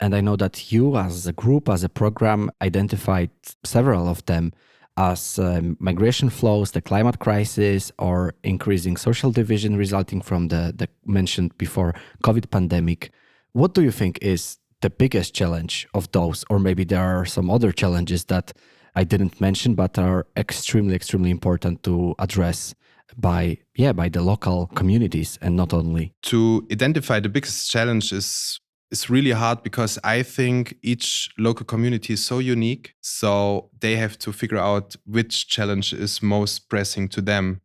And 0.00 0.14
I 0.14 0.20
know 0.20 0.36
that 0.36 0.72
you, 0.72 0.96
as 0.96 1.26
a 1.26 1.32
group, 1.32 1.68
as 1.68 1.84
a 1.84 1.88
program, 1.88 2.50
identified 2.60 3.30
several 3.64 4.08
of 4.08 4.24
them 4.26 4.52
as 4.96 5.38
um, 5.38 5.76
migration 5.80 6.28
flows, 6.28 6.72
the 6.72 6.82
climate 6.82 7.18
crisis, 7.18 7.92
or 7.98 8.34
increasing 8.42 8.96
social 8.96 9.30
division 9.30 9.76
resulting 9.76 10.20
from 10.20 10.48
the, 10.48 10.72
the 10.76 10.88
mentioned 11.06 11.56
before 11.56 11.94
COVID 12.24 12.50
pandemic. 12.50 13.10
What 13.52 13.74
do 13.74 13.82
you 13.82 13.90
think 13.90 14.18
is 14.22 14.58
the 14.80 14.90
biggest 14.90 15.34
challenge 15.34 15.86
of 15.94 16.10
those? 16.12 16.44
Or 16.48 16.58
maybe 16.58 16.84
there 16.84 17.02
are 17.02 17.26
some 17.26 17.50
other 17.50 17.72
challenges 17.72 18.24
that 18.24 18.52
I 18.94 19.04
didn't 19.04 19.40
mention, 19.40 19.74
but 19.74 19.98
are 19.98 20.26
extremely, 20.36 20.94
extremely 20.94 21.30
important 21.30 21.82
to 21.84 22.14
address 22.18 22.74
by 23.16 23.58
yeah 23.76 23.92
by 23.92 24.08
the 24.08 24.22
local 24.22 24.68
communities 24.68 25.38
and 25.42 25.54
not 25.54 25.74
only 25.74 26.14
to 26.22 26.66
identify 26.72 27.20
the 27.20 27.28
biggest 27.28 27.70
challenge 27.70 28.10
is 28.10 28.58
is 28.92 29.08
really 29.08 29.30
hard 29.30 29.62
because 29.62 29.98
I 30.04 30.22
think 30.22 30.76
each 30.82 31.30
local 31.38 31.64
community 31.64 32.12
is 32.12 32.24
so 32.24 32.38
unique. 32.38 32.94
So 33.00 33.70
they 33.80 33.96
have 33.96 34.18
to 34.18 34.32
figure 34.32 34.58
out 34.58 34.94
which 35.06 35.48
challenge 35.48 35.94
is 35.94 36.22
most 36.22 36.68
pressing 36.68 37.08
to 37.08 37.22
them. 37.22 37.61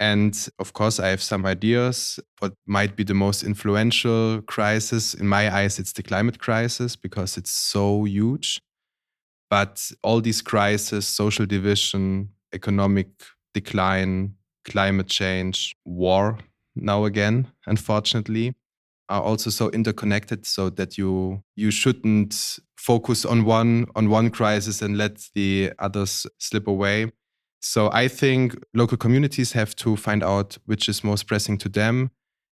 And 0.00 0.48
of 0.58 0.72
course, 0.72 0.98
I 0.98 1.08
have 1.08 1.22
some 1.22 1.46
ideas. 1.46 2.18
What 2.40 2.54
might 2.66 2.96
be 2.96 3.04
the 3.04 3.14
most 3.14 3.42
influential 3.42 4.42
crisis? 4.42 5.14
In 5.14 5.28
my 5.28 5.54
eyes, 5.54 5.78
it's 5.78 5.92
the 5.92 6.02
climate 6.02 6.38
crisis 6.38 6.96
because 6.96 7.36
it's 7.36 7.52
so 7.52 8.04
huge. 8.04 8.60
But 9.50 9.92
all 10.02 10.20
these 10.20 10.42
crises, 10.42 11.06
social 11.06 11.46
division, 11.46 12.30
economic 12.52 13.08
decline, 13.52 14.34
climate 14.64 15.06
change, 15.06 15.76
war, 15.84 16.38
now 16.74 17.04
again, 17.04 17.46
unfortunately, 17.66 18.54
are 19.08 19.22
also 19.22 19.50
so 19.50 19.70
interconnected 19.70 20.46
so 20.46 20.70
that 20.70 20.98
you 20.98 21.42
you 21.56 21.70
shouldn't 21.70 22.58
focus 22.76 23.24
on 23.24 23.44
one 23.44 23.86
on 23.94 24.08
one 24.08 24.30
crisis 24.30 24.82
and 24.82 24.96
let 24.96 25.28
the 25.34 25.72
others 25.78 26.26
slip 26.38 26.66
away 26.66 27.12
so 27.64 27.90
I 27.92 28.08
think 28.08 28.54
local 28.74 28.98
communities 28.98 29.52
have 29.52 29.74
to 29.76 29.96
find 29.96 30.22
out 30.22 30.58
which 30.66 30.86
is 30.86 31.02
most 31.02 31.26
pressing 31.26 31.56
to 31.58 31.70
them. 31.70 32.10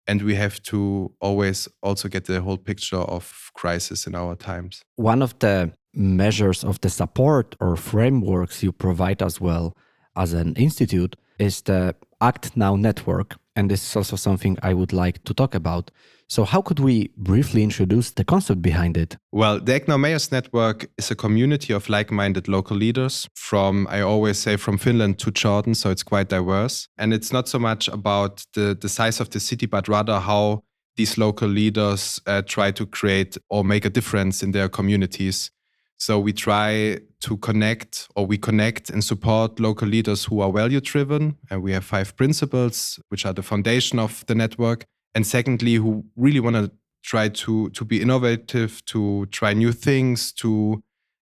And 0.06 0.22
we 0.22 0.36
have 0.36 0.62
to 0.64 1.14
always 1.22 1.70
also 1.82 2.10
get 2.10 2.26
the 2.26 2.42
whole 2.42 2.58
picture 2.58 2.98
of 2.98 3.52
crisis 3.54 4.06
in 4.06 4.16
our 4.16 4.36
times. 4.36 4.82
One 4.98 5.22
of 5.22 5.40
the 5.40 5.72
measures 5.94 6.64
of 6.66 6.82
the 6.82 6.90
support 6.90 7.56
or 7.62 7.78
frameworks 7.78 8.62
you 8.62 8.74
provide 8.74 9.24
as 9.24 9.40
well 9.40 9.78
as 10.18 10.34
an 10.34 10.54
institute 10.56 11.16
is 11.40 11.62
the 11.62 11.96
Act 12.20 12.58
Now 12.58 12.76
network. 12.76 13.38
And 13.56 13.72
this 13.72 13.90
is 13.90 13.96
also 13.96 14.18
something 14.18 14.58
I 14.62 14.74
would 14.74 14.92
like 14.92 15.24
to 15.24 15.34
talk 15.34 15.56
about. 15.56 15.90
So, 16.30 16.44
how 16.44 16.62
could 16.62 16.80
we 16.80 17.10
briefly 17.16 17.64
introduce 17.64 18.12
the 18.12 18.26
concept 18.26 18.62
behind 18.62 18.98
it? 18.98 19.16
Well, 19.32 19.62
the 19.62 19.98
Mayors 19.98 20.30
Network 20.30 20.90
is 20.98 21.10
a 21.10 21.16
community 21.16 21.74
of 21.74 21.88
like 21.88 22.12
minded 22.12 22.50
local 22.50 22.76
leaders 22.76 23.30
from, 23.36 23.88
I 23.90 24.02
always 24.02 24.38
say, 24.38 24.58
from 24.58 24.78
Finland 24.78 25.20
to 25.20 25.32
Jordan. 25.32 25.74
So, 25.74 25.90
it's 25.90 26.04
quite 26.04 26.28
diverse. 26.28 26.90
And 26.98 27.14
it's 27.14 27.32
not 27.32 27.48
so 27.48 27.60
much 27.60 27.88
about 27.88 28.46
the, 28.54 28.78
the 28.80 28.90
size 28.90 29.22
of 29.22 29.30
the 29.30 29.40
city, 29.40 29.68
but 29.68 29.88
rather 29.88 30.20
how 30.20 30.64
these 30.98 31.18
local 31.18 31.48
leaders 31.48 32.20
uh, 32.26 32.42
try 32.42 32.72
to 32.72 32.86
create 32.86 33.38
or 33.50 33.64
make 33.64 33.86
a 33.86 33.90
difference 33.90 34.44
in 34.44 34.52
their 34.52 34.68
communities. 34.68 35.52
So 36.00 36.20
we 36.20 36.34
try 36.34 37.00
to 37.22 37.38
connect 37.38 38.08
or 38.16 38.26
we 38.26 38.38
connect 38.38 38.90
and 38.90 39.04
support 39.04 39.60
local 39.60 39.88
leaders 39.88 40.26
who 40.26 40.42
are 40.42 40.52
value 40.52 40.82
driven. 40.82 41.38
And 41.50 41.64
we 41.64 41.72
have 41.72 41.86
five 41.86 42.16
principles, 42.18 43.00
which 43.10 43.26
are 43.26 43.34
the 43.34 43.44
foundation 43.44 43.98
of 43.98 44.26
the 44.28 44.36
network 44.36 44.86
and 45.18 45.26
secondly 45.26 45.74
who 45.74 46.06
really 46.16 46.40
want 46.40 46.56
to 46.56 46.72
try 47.02 47.28
to 47.28 47.72
to 47.72 47.84
be 47.84 48.00
innovative 48.00 48.86
to 48.86 49.26
try 49.32 49.52
new 49.52 49.72
things 49.72 50.32
to 50.32 50.80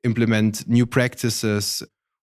implement 0.06 0.66
new 0.66 0.86
practices 0.86 1.84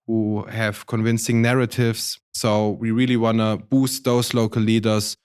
who 0.07 0.43
have 0.49 0.87
convincing 0.87 1.39
narratives. 1.39 2.19
So 2.33 2.71
we 2.71 2.89
really 2.89 3.15
want 3.15 3.37
to 3.37 3.57
boost 3.69 4.03
those 4.03 4.33
local 4.33 4.63
leaders 4.63 5.15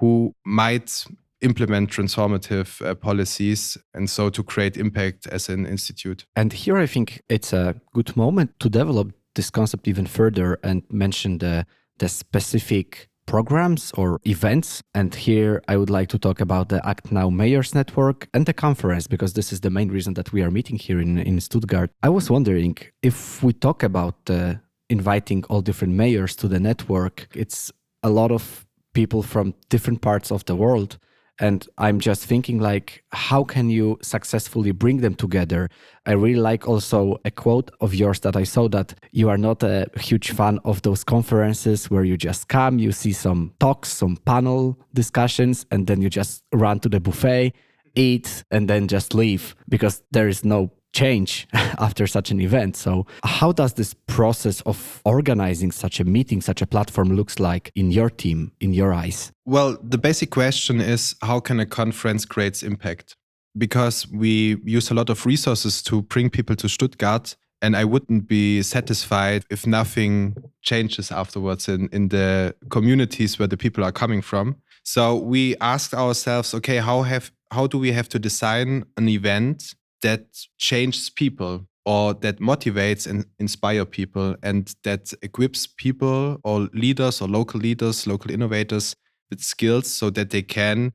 who 0.00 0.34
might 0.46 1.04
implement 1.42 1.90
transformative 1.90 2.80
uh, 2.80 2.94
policies 2.94 3.76
and 3.92 4.08
so 4.08 4.30
to 4.30 4.42
create 4.42 4.78
impact 4.78 5.26
as 5.26 5.50
an 5.50 5.66
institute. 5.66 6.24
And 6.34 6.50
here 6.52 6.78
i 6.78 6.86
think 6.86 7.20
it's 7.28 7.52
a 7.52 7.74
good 7.92 8.16
moment 8.16 8.58
to 8.60 8.70
develop 8.70 9.12
this 9.34 9.50
concept 9.50 9.86
even 9.86 10.06
further 10.06 10.58
and 10.62 10.82
mention 10.90 11.38
the 11.38 11.66
the 11.98 12.08
specific 12.08 13.08
programs 13.26 13.92
or 13.96 14.20
events. 14.24 14.82
And 14.94 15.14
here 15.14 15.62
I 15.68 15.76
would 15.76 15.90
like 15.90 16.08
to 16.10 16.18
talk 16.18 16.40
about 16.40 16.68
the 16.68 16.86
Act 16.86 17.12
Now 17.12 17.30
Mayors 17.30 17.74
Network 17.74 18.28
and 18.34 18.46
the 18.46 18.52
conference, 18.52 19.06
because 19.06 19.32
this 19.32 19.52
is 19.52 19.60
the 19.60 19.70
main 19.70 19.90
reason 19.90 20.14
that 20.14 20.32
we 20.32 20.42
are 20.42 20.50
meeting 20.50 20.76
here 20.76 21.00
in, 21.00 21.18
in 21.18 21.40
Stuttgart. 21.40 21.90
I 22.02 22.08
was 22.08 22.30
wondering 22.30 22.76
if 23.02 23.42
we 23.42 23.52
talk 23.52 23.82
about 23.82 24.16
uh, 24.28 24.54
inviting 24.88 25.44
all 25.48 25.62
different 25.62 25.94
mayors 25.94 26.36
to 26.36 26.48
the 26.48 26.60
network, 26.60 27.28
it's 27.34 27.72
a 28.02 28.10
lot 28.10 28.30
of 28.30 28.66
people 28.92 29.22
from 29.22 29.54
different 29.68 30.00
parts 30.00 30.30
of 30.30 30.44
the 30.44 30.54
world 30.54 30.98
and 31.40 31.68
i'm 31.78 31.98
just 31.98 32.24
thinking 32.24 32.58
like 32.60 33.04
how 33.12 33.42
can 33.42 33.70
you 33.70 33.98
successfully 34.02 34.70
bring 34.72 34.98
them 34.98 35.14
together? 35.14 35.68
I 36.06 36.12
really 36.12 36.38
like 36.38 36.68
also 36.68 37.18
a 37.24 37.30
quote 37.30 37.70
of 37.80 37.94
yours 37.94 38.20
that 38.20 38.36
i 38.36 38.44
saw 38.44 38.68
that 38.68 38.94
you 39.12 39.28
are 39.28 39.38
not 39.38 39.62
a 39.62 39.86
huge 39.98 40.30
fan 40.32 40.58
of 40.64 40.82
those 40.82 41.02
conferences 41.02 41.90
where 41.90 42.04
you 42.04 42.16
just 42.16 42.48
come 42.48 42.78
you 42.78 42.92
see 42.92 43.12
some 43.12 43.52
talks 43.58 43.88
some 43.88 44.16
panel 44.24 44.78
discussions 44.92 45.66
and 45.70 45.86
then 45.86 46.02
you 46.02 46.10
just 46.10 46.42
run 46.52 46.78
to 46.80 46.88
the 46.88 47.00
buffet 47.00 47.52
eat 47.94 48.44
and 48.50 48.68
then 48.68 48.88
just 48.88 49.14
leave 49.14 49.54
because 49.68 50.02
there 50.10 50.28
is 50.28 50.44
no 50.44 50.70
change 50.94 51.46
after 51.52 52.06
such 52.06 52.30
an 52.30 52.40
event. 52.40 52.76
So, 52.76 53.06
how 53.22 53.52
does 53.52 53.74
this 53.74 53.94
process 54.06 54.62
of 54.62 55.02
organizing 55.04 55.72
such 55.72 56.00
a 56.00 56.04
meeting, 56.04 56.40
such 56.40 56.62
a 56.62 56.66
platform 56.66 57.10
looks 57.10 57.38
like 57.38 57.70
in 57.74 57.90
your 57.90 58.08
team, 58.08 58.52
in 58.60 58.72
your 58.72 58.94
eyes? 58.94 59.32
Well, 59.44 59.76
the 59.82 59.98
basic 59.98 60.30
question 60.30 60.80
is 60.80 61.16
how 61.20 61.40
can 61.40 61.60
a 61.60 61.66
conference 61.66 62.24
create 62.24 62.62
impact? 62.62 63.16
Because 63.56 64.08
we 64.10 64.56
use 64.64 64.90
a 64.90 64.94
lot 64.94 65.10
of 65.10 65.26
resources 65.26 65.82
to 65.82 66.02
bring 66.02 66.30
people 66.30 66.56
to 66.56 66.68
Stuttgart, 66.68 67.36
and 67.60 67.76
I 67.76 67.84
wouldn't 67.84 68.26
be 68.26 68.62
satisfied 68.62 69.44
if 69.50 69.66
nothing 69.66 70.36
changes 70.62 71.12
afterwards 71.12 71.68
in, 71.68 71.88
in 71.92 72.08
the 72.08 72.54
communities 72.70 73.38
where 73.38 73.48
the 73.48 73.56
people 73.56 73.84
are 73.84 73.92
coming 73.92 74.22
from. 74.22 74.56
So 74.82 75.16
we 75.16 75.56
asked 75.60 75.94
ourselves, 75.94 76.54
okay, 76.54 76.78
how 76.78 77.02
have 77.02 77.30
how 77.50 77.68
do 77.68 77.78
we 77.78 77.92
have 77.92 78.08
to 78.08 78.18
design 78.18 78.84
an 78.96 79.08
event 79.08 79.74
that 80.04 80.26
changes 80.58 81.10
people 81.10 81.66
or 81.86 82.14
that 82.14 82.38
motivates 82.38 83.06
and 83.06 83.26
inspire 83.38 83.84
people 83.84 84.36
and 84.42 84.74
that 84.84 85.12
equips 85.22 85.66
people 85.66 86.38
or 86.44 86.68
leaders 86.72 87.20
or 87.20 87.28
local 87.28 87.58
leaders, 87.60 88.06
local 88.06 88.30
innovators 88.30 88.94
with 89.30 89.40
skills 89.40 89.90
so 89.90 90.10
that 90.10 90.30
they 90.30 90.42
can 90.42 90.92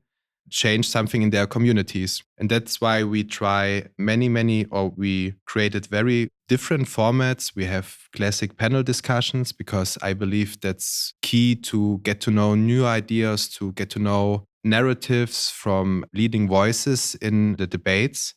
change 0.48 0.88
something 0.88 1.22
in 1.22 1.30
their 1.30 1.46
communities. 1.46 2.22
And 2.38 2.50
that's 2.50 2.80
why 2.80 3.04
we 3.04 3.24
try 3.24 3.84
many, 3.98 4.28
many, 4.28 4.64
or 4.66 4.90
we 4.90 5.34
created 5.46 5.86
very 5.86 6.28
different 6.48 6.88
formats. 6.88 7.54
We 7.54 7.64
have 7.66 7.96
classic 8.14 8.56
panel 8.56 8.82
discussions 8.82 9.52
because 9.52 9.96
I 10.02 10.12
believe 10.14 10.60
that's 10.60 11.14
key 11.22 11.54
to 11.56 11.98
get 12.02 12.20
to 12.22 12.30
know 12.30 12.54
new 12.54 12.84
ideas, 12.84 13.48
to 13.58 13.72
get 13.72 13.90
to 13.90 13.98
know 13.98 14.44
narratives 14.64 15.50
from 15.50 16.04
leading 16.12 16.48
voices 16.48 17.14
in 17.22 17.56
the 17.56 17.66
debates. 17.66 18.34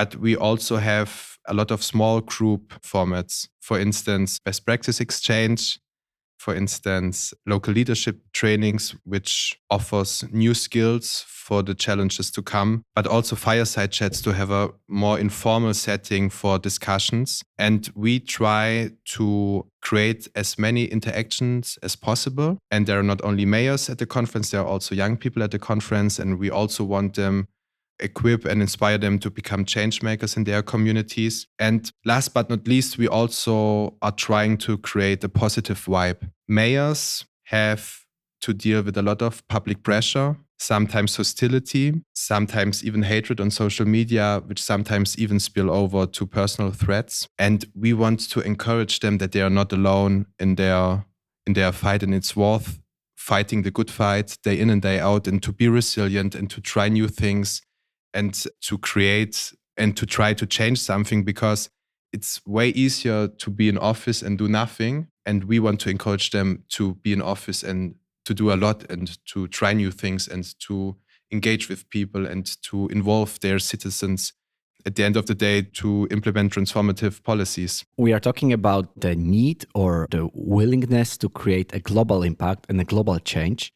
But 0.00 0.16
we 0.16 0.34
also 0.34 0.78
have 0.78 1.36
a 1.46 1.52
lot 1.52 1.70
of 1.70 1.82
small 1.82 2.22
group 2.22 2.72
formats. 2.80 3.48
For 3.60 3.78
instance, 3.78 4.38
best 4.42 4.64
practice 4.64 4.98
exchange, 4.98 5.78
for 6.38 6.54
instance, 6.54 7.34
local 7.44 7.74
leadership 7.74 8.16
trainings, 8.32 8.94
which 9.04 9.60
offers 9.68 10.24
new 10.32 10.54
skills 10.54 11.26
for 11.28 11.62
the 11.62 11.74
challenges 11.74 12.30
to 12.30 12.40
come, 12.40 12.82
but 12.94 13.06
also 13.06 13.36
fireside 13.36 13.92
chats 13.92 14.22
to 14.22 14.32
have 14.32 14.50
a 14.50 14.70
more 14.88 15.18
informal 15.18 15.74
setting 15.74 16.30
for 16.30 16.58
discussions. 16.58 17.42
And 17.58 17.90
we 17.94 18.20
try 18.20 18.92
to 19.16 19.66
create 19.82 20.28
as 20.34 20.58
many 20.58 20.86
interactions 20.86 21.78
as 21.82 21.94
possible. 21.94 22.56
And 22.70 22.86
there 22.86 22.98
are 22.98 23.02
not 23.02 23.22
only 23.22 23.44
mayors 23.44 23.90
at 23.90 23.98
the 23.98 24.06
conference, 24.06 24.50
there 24.50 24.62
are 24.62 24.66
also 24.66 24.94
young 24.94 25.18
people 25.18 25.42
at 25.42 25.50
the 25.50 25.58
conference. 25.58 26.18
And 26.18 26.38
we 26.38 26.48
also 26.48 26.84
want 26.84 27.16
them 27.16 27.48
equip 28.00 28.44
and 28.44 28.60
inspire 28.60 28.98
them 28.98 29.18
to 29.20 29.30
become 29.30 29.64
change 29.64 30.02
makers 30.02 30.36
in 30.36 30.44
their 30.44 30.62
communities. 30.62 31.46
And 31.58 31.90
last 32.04 32.34
but 32.34 32.50
not 32.50 32.66
least, 32.66 32.98
we 32.98 33.08
also 33.08 33.94
are 34.02 34.12
trying 34.12 34.58
to 34.58 34.78
create 34.78 35.22
a 35.24 35.28
positive 35.28 35.84
vibe. 35.84 36.30
Mayors 36.48 37.24
have 37.44 38.04
to 38.42 38.54
deal 38.54 38.82
with 38.82 38.96
a 38.96 39.02
lot 39.02 39.22
of 39.22 39.46
public 39.48 39.82
pressure, 39.82 40.36
sometimes 40.58 41.16
hostility, 41.16 42.02
sometimes 42.14 42.84
even 42.84 43.02
hatred 43.02 43.40
on 43.40 43.50
social 43.50 43.86
media, 43.86 44.42
which 44.46 44.62
sometimes 44.62 45.18
even 45.18 45.38
spill 45.38 45.70
over 45.70 46.06
to 46.06 46.26
personal 46.26 46.70
threats. 46.70 47.28
And 47.38 47.64
we 47.74 47.92
want 47.92 48.20
to 48.30 48.40
encourage 48.40 49.00
them 49.00 49.18
that 49.18 49.32
they 49.32 49.42
are 49.42 49.50
not 49.50 49.72
alone 49.72 50.26
in 50.38 50.56
their 50.56 51.04
in 51.46 51.54
their 51.54 51.72
fight 51.72 52.02
and 52.02 52.14
it's 52.14 52.36
worth 52.36 52.78
fighting 53.16 53.62
the 53.62 53.70
good 53.70 53.90
fight 53.90 54.36
day 54.42 54.58
in 54.58 54.70
and 54.70 54.82
day 54.82 54.98
out 54.98 55.26
and 55.26 55.42
to 55.42 55.52
be 55.52 55.68
resilient 55.68 56.34
and 56.34 56.48
to 56.50 56.60
try 56.60 56.88
new 56.88 57.08
things 57.08 57.62
and 58.14 58.44
to 58.62 58.78
create 58.78 59.52
and 59.76 59.96
to 59.96 60.06
try 60.06 60.34
to 60.34 60.46
change 60.46 60.78
something 60.78 61.24
because 61.24 61.70
it's 62.12 62.40
way 62.46 62.68
easier 62.70 63.28
to 63.28 63.50
be 63.50 63.68
in 63.68 63.78
office 63.78 64.22
and 64.22 64.38
do 64.38 64.48
nothing. 64.48 65.08
And 65.24 65.44
we 65.44 65.58
want 65.60 65.80
to 65.80 65.90
encourage 65.90 66.30
them 66.30 66.64
to 66.70 66.94
be 66.96 67.12
in 67.12 67.22
office 67.22 67.62
and 67.62 67.94
to 68.24 68.34
do 68.34 68.52
a 68.52 68.56
lot 68.56 68.90
and 68.90 69.18
to 69.26 69.48
try 69.48 69.72
new 69.72 69.90
things 69.90 70.28
and 70.28 70.58
to 70.60 70.96
engage 71.32 71.68
with 71.68 71.88
people 71.90 72.26
and 72.26 72.44
to 72.62 72.88
involve 72.88 73.38
their 73.40 73.58
citizens 73.58 74.32
at 74.86 74.94
the 74.94 75.04
end 75.04 75.16
of 75.16 75.26
the 75.26 75.34
day 75.34 75.62
to 75.62 76.08
implement 76.10 76.52
transformative 76.52 77.22
policies. 77.22 77.84
We 77.96 78.12
are 78.12 78.20
talking 78.20 78.52
about 78.52 79.00
the 79.00 79.14
need 79.14 79.66
or 79.74 80.06
the 80.10 80.28
willingness 80.32 81.18
to 81.18 81.28
create 81.28 81.74
a 81.74 81.80
global 81.80 82.22
impact 82.22 82.66
and 82.68 82.80
a 82.80 82.84
global 82.84 83.18
change. 83.18 83.72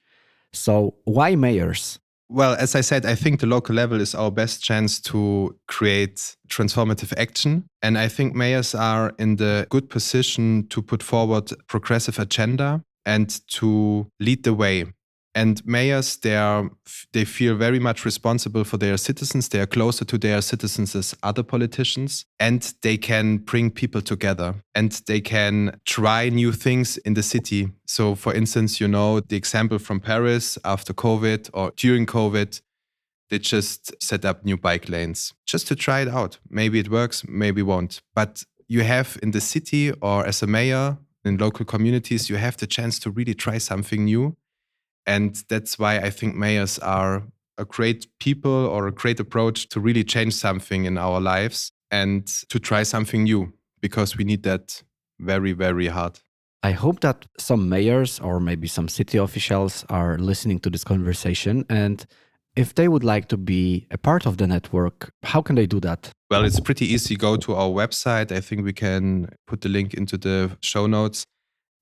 So, 0.53 0.94
why 1.05 1.35
mayors? 1.37 1.99
Well, 2.35 2.57
as 2.59 2.75
I 2.75 2.81
said, 2.81 3.07
I 3.07 3.14
think 3.14 3.38
the 3.38 3.47
local 3.47 3.77
level 3.77 4.01
is 4.01 4.12
our 4.12 4.29
best 4.29 4.61
chance 4.61 5.01
to 5.03 5.57
create 5.68 6.35
transformative 6.49 7.14
action. 7.16 7.66
And 7.81 7.97
I 7.97 8.09
think 8.09 8.35
mayors 8.35 8.75
are 8.75 9.14
in 9.20 9.37
the 9.37 9.68
good 9.70 9.88
position 9.88 10.66
to 10.70 10.83
put 10.83 11.01
forward 11.01 11.53
progressive 11.68 12.18
agenda 12.18 12.83
and 13.07 13.40
to 13.51 14.09
lead 14.18 14.42
the 14.42 14.53
way 14.53 14.87
and 15.35 15.64
mayors 15.66 16.16
they 16.18 16.37
are 16.37 16.70
they 17.12 17.25
feel 17.25 17.57
very 17.57 17.81
much 17.81 18.05
responsible 18.05 18.64
for 18.64 18.77
their 18.77 18.97
citizens. 18.97 19.49
They 19.49 19.61
are 19.61 19.66
closer 19.66 20.05
to 20.05 20.18
their 20.18 20.40
citizens 20.40 20.94
as 20.94 21.16
other 21.23 21.42
politicians. 21.42 22.25
And 22.38 22.73
they 22.83 22.97
can 22.97 23.38
bring 23.38 23.70
people 23.70 24.01
together. 24.01 24.55
And 24.75 24.92
they 25.07 25.20
can 25.20 25.81
try 25.85 26.29
new 26.29 26.53
things 26.53 26.97
in 26.99 27.14
the 27.14 27.23
city. 27.23 27.73
So 27.87 28.14
for 28.14 28.33
instance 28.33 28.81
you 28.81 28.88
know 28.88 29.20
the 29.20 29.37
example 29.37 29.79
from 29.79 30.01
paris 30.01 30.59
after 30.64 30.92
covid 30.92 31.51
or 31.53 31.73
during 31.77 32.07
covid 32.07 32.61
they 33.31 33.38
just 33.38 34.01
set 34.03 34.25
up 34.25 34.44
new 34.44 34.57
bike 34.57 34.88
lanes 34.88 35.33
just 35.47 35.66
to 35.68 35.75
try 35.75 36.01
it 36.01 36.09
out. 36.09 36.38
Maybe 36.49 36.79
it 36.79 36.90
works 36.90 37.25
maybe 37.27 37.62
won't. 37.62 38.01
But 38.14 38.44
you 38.68 38.83
have 38.83 39.18
in 39.23 39.33
the 39.33 39.40
city 39.40 39.92
or 40.01 40.27
as 40.27 40.42
a 40.42 40.47
mayor 40.47 40.99
in 41.25 41.38
local 41.38 41.64
communities 41.64 42.29
you 42.29 42.37
have 42.37 42.57
the 42.59 42.66
chance 42.66 42.99
to 42.99 43.11
really 43.11 43.35
try 43.35 43.59
something 43.59 44.05
new 44.05 44.37
and 45.07 45.43
that's 45.49 45.79
why 45.79 45.99
I 45.99 46.11
think 46.11 46.35
mayors 46.35 46.79
are 46.79 47.25
a 47.59 47.64
great 47.64 48.07
people 48.19 48.51
or 48.51 48.87
a 48.87 48.93
great 48.93 49.21
approach 49.21 49.69
to 49.69 49.81
really 49.81 50.05
change 50.05 50.35
something 50.35 50.85
in 50.85 50.99
our 50.99 51.21
lives 51.21 51.71
and 51.90 52.27
to 52.49 52.59
try 52.59 52.83
something 52.83 53.25
new 53.25 53.53
because 53.81 54.17
we 54.17 54.25
need 54.25 54.43
that 54.43 54.83
very, 55.21 55.53
very 55.53 55.87
hard. 55.87 56.21
I 56.62 56.73
hope 56.73 57.01
that 57.01 57.27
some 57.38 57.69
mayors 57.69 58.19
or 58.21 58.40
maybe 58.40 58.67
some 58.67 58.88
city 58.88 59.19
officials 59.19 59.85
are 59.90 60.17
listening 60.19 60.61
to 60.61 60.71
this 60.71 60.83
conversation. 60.83 61.64
And 61.69 62.05
if 62.57 62.75
they 62.75 62.88
would 62.88 63.05
like 63.05 63.29
to 63.29 63.37
be 63.37 63.87
a 63.90 63.99
part 63.99 64.27
of 64.27 64.38
the 64.38 64.47
network, 64.47 65.11
how 65.23 65.43
can 65.43 65.57
they 65.57 65.67
do 65.67 65.79
that? 65.81 66.11
Well, 66.31 66.45
it's 66.45 66.61
pretty 66.61 66.87
easy. 66.87 67.17
Go 67.17 67.37
to 67.37 67.55
our 67.55 67.69
website. 67.69 68.33
I 68.33 68.40
think 68.40 68.64
we 68.64 68.73
can 68.73 69.29
put 69.47 69.61
the 69.61 69.69
link 69.69 69.93
into 69.95 70.17
the 70.17 70.57
show 70.62 70.87
notes 70.87 71.27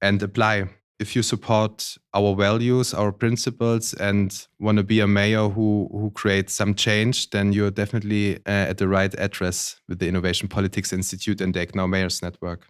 and 0.01 0.21
apply 0.23 0.69
if 1.03 1.17
you 1.17 1.23
support 1.23 1.99
our 2.15 2.37
values, 2.37 2.95
our 2.95 3.11
principles, 3.13 3.93
and 3.95 4.47
want 4.61 4.79
to 4.79 4.85
be 4.85 5.01
a 5.01 5.07
mayor 5.07 5.49
who 5.49 5.89
who 5.91 6.11
creates 6.13 6.55
some 6.55 6.75
change, 6.75 7.31
then 7.31 7.53
you're 7.53 7.73
definitely 7.73 8.37
uh, 8.47 8.71
at 8.71 8.79
the 8.79 8.87
right 8.87 9.13
address 9.19 9.81
with 9.89 9.99
the 9.99 10.09
Innovation 10.09 10.49
Politics 10.49 10.93
Institute 10.93 11.41
and 11.41 11.53
the 11.53 11.61
Act 11.61 11.75
Now 11.75 11.89
Mayors 11.89 12.23
Network. 12.23 12.67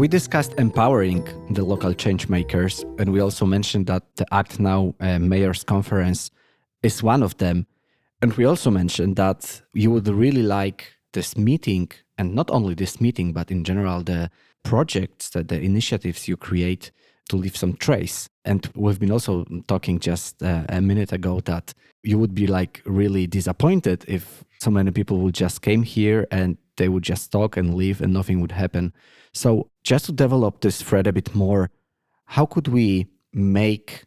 We 0.00 0.08
discussed 0.08 0.54
empowering 0.56 1.28
the 1.50 1.62
local 1.62 1.92
change 1.92 2.30
makers, 2.30 2.86
and 2.98 3.12
we 3.12 3.20
also 3.20 3.44
mentioned 3.44 3.86
that 3.88 4.02
the 4.16 4.24
Act 4.32 4.58
Now 4.58 4.94
uh, 4.98 5.18
Mayors 5.18 5.62
Conference 5.62 6.30
is 6.82 7.02
one 7.02 7.22
of 7.22 7.36
them. 7.36 7.66
And 8.22 8.32
we 8.32 8.46
also 8.46 8.70
mentioned 8.70 9.16
that 9.16 9.60
you 9.74 9.90
would 9.90 10.08
really 10.08 10.42
like 10.42 10.86
this 11.12 11.36
meeting, 11.36 11.90
and 12.16 12.34
not 12.34 12.50
only 12.50 12.72
this 12.72 12.98
meeting, 12.98 13.34
but 13.34 13.50
in 13.50 13.62
general, 13.62 14.02
the 14.02 14.30
projects, 14.62 15.28
that 15.30 15.48
the 15.48 15.60
initiatives 15.60 16.26
you 16.26 16.38
create 16.38 16.92
to 17.28 17.36
leave 17.36 17.54
some 17.54 17.74
trace. 17.74 18.30
And 18.46 18.70
we've 18.74 18.98
been 18.98 19.12
also 19.12 19.44
talking 19.68 19.98
just 19.98 20.42
uh, 20.42 20.64
a 20.70 20.80
minute 20.80 21.12
ago 21.12 21.40
that 21.40 21.74
you 22.02 22.18
would 22.18 22.34
be 22.34 22.46
like 22.46 22.80
really 22.86 23.26
disappointed 23.26 24.06
if 24.08 24.44
so 24.60 24.70
many 24.70 24.90
people 24.90 25.18
would 25.20 25.34
just 25.34 25.62
came 25.62 25.82
here 25.82 26.26
and 26.30 26.58
they 26.76 26.88
would 26.88 27.02
just 27.02 27.32
talk 27.32 27.56
and 27.56 27.74
leave 27.74 28.00
and 28.00 28.12
nothing 28.12 28.40
would 28.40 28.52
happen. 28.52 28.92
So 29.32 29.70
just 29.84 30.06
to 30.06 30.12
develop 30.12 30.60
this 30.60 30.82
thread 30.82 31.06
a 31.06 31.12
bit 31.12 31.34
more, 31.34 31.70
how 32.26 32.46
could 32.46 32.68
we 32.68 33.08
make 33.32 34.04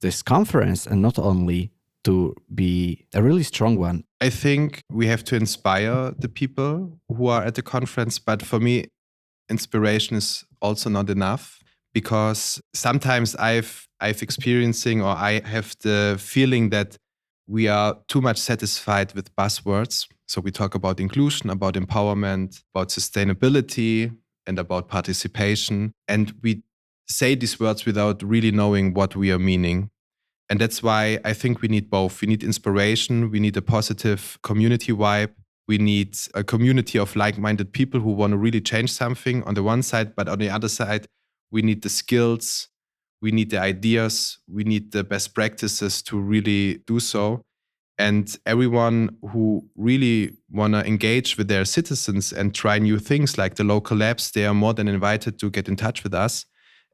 this 0.00 0.22
conference 0.22 0.86
and 0.86 1.02
not 1.02 1.18
only 1.18 1.72
to 2.04 2.34
be 2.54 3.06
a 3.14 3.22
really 3.22 3.42
strong 3.42 3.76
one? 3.76 4.04
I 4.20 4.30
think 4.30 4.82
we 4.90 5.08
have 5.08 5.24
to 5.24 5.36
inspire 5.36 6.12
the 6.16 6.28
people 6.28 7.00
who 7.08 7.26
are 7.26 7.42
at 7.42 7.56
the 7.56 7.62
conference, 7.62 8.18
but 8.18 8.42
for 8.42 8.60
me, 8.60 8.86
inspiration 9.48 10.16
is 10.16 10.44
also 10.62 10.88
not 10.88 11.10
enough 11.10 11.58
because 11.92 12.60
sometimes 12.74 13.34
I've 13.36 13.86
I've 14.00 14.22
experiencing 14.22 15.00
or 15.02 15.08
I 15.08 15.40
have 15.44 15.74
the 15.80 16.16
feeling 16.18 16.70
that 16.70 16.96
we 17.46 17.68
are 17.68 17.98
too 18.08 18.20
much 18.20 18.38
satisfied 18.38 19.12
with 19.14 19.34
buzzwords. 19.36 20.06
So 20.26 20.40
we 20.40 20.50
talk 20.50 20.74
about 20.74 21.00
inclusion, 21.00 21.50
about 21.50 21.74
empowerment, 21.74 22.62
about 22.74 22.88
sustainability, 22.88 24.16
and 24.46 24.58
about 24.58 24.88
participation. 24.88 25.92
And 26.08 26.34
we 26.42 26.62
say 27.08 27.34
these 27.34 27.60
words 27.60 27.84
without 27.84 28.22
really 28.22 28.50
knowing 28.50 28.94
what 28.94 29.14
we 29.14 29.30
are 29.30 29.38
meaning. 29.38 29.90
And 30.48 30.60
that's 30.60 30.82
why 30.82 31.18
I 31.24 31.32
think 31.32 31.60
we 31.60 31.68
need 31.68 31.90
both. 31.90 32.20
We 32.20 32.28
need 32.28 32.42
inspiration, 32.42 33.30
we 33.30 33.40
need 33.40 33.56
a 33.56 33.62
positive 33.62 34.38
community 34.42 34.92
vibe, 34.92 35.32
we 35.66 35.78
need 35.78 36.16
a 36.34 36.44
community 36.44 36.98
of 36.98 37.16
like 37.16 37.38
minded 37.38 37.72
people 37.72 38.00
who 38.00 38.12
want 38.12 38.32
to 38.32 38.36
really 38.36 38.60
change 38.60 38.92
something 38.92 39.42
on 39.42 39.54
the 39.54 39.62
one 39.62 39.82
side, 39.82 40.14
but 40.14 40.28
on 40.28 40.38
the 40.38 40.50
other 40.50 40.68
side, 40.68 41.06
we 41.50 41.62
need 41.62 41.82
the 41.82 41.88
skills, 41.88 42.68
we 43.22 43.30
need 43.30 43.50
the 43.50 43.60
ideas, 43.60 44.38
we 44.46 44.64
need 44.64 44.92
the 44.92 45.04
best 45.04 45.34
practices 45.34 46.02
to 46.02 46.18
really 46.18 46.82
do 46.86 47.00
so. 47.00 47.42
And 47.98 48.36
everyone 48.44 49.16
who 49.30 49.68
really 49.74 50.36
want 50.50 50.74
to 50.74 50.86
engage 50.86 51.38
with 51.38 51.48
their 51.48 51.64
citizens 51.64 52.32
and 52.32 52.54
try 52.54 52.78
new 52.78 52.98
things 52.98 53.38
like 53.38 53.54
the 53.54 53.64
local 53.64 53.96
labs, 53.96 54.30
they 54.30 54.44
are 54.44 54.52
more 54.54 54.74
than 54.74 54.86
invited 54.86 55.38
to 55.38 55.50
get 55.50 55.68
in 55.68 55.76
touch 55.76 56.04
with 56.04 56.12
us 56.12 56.44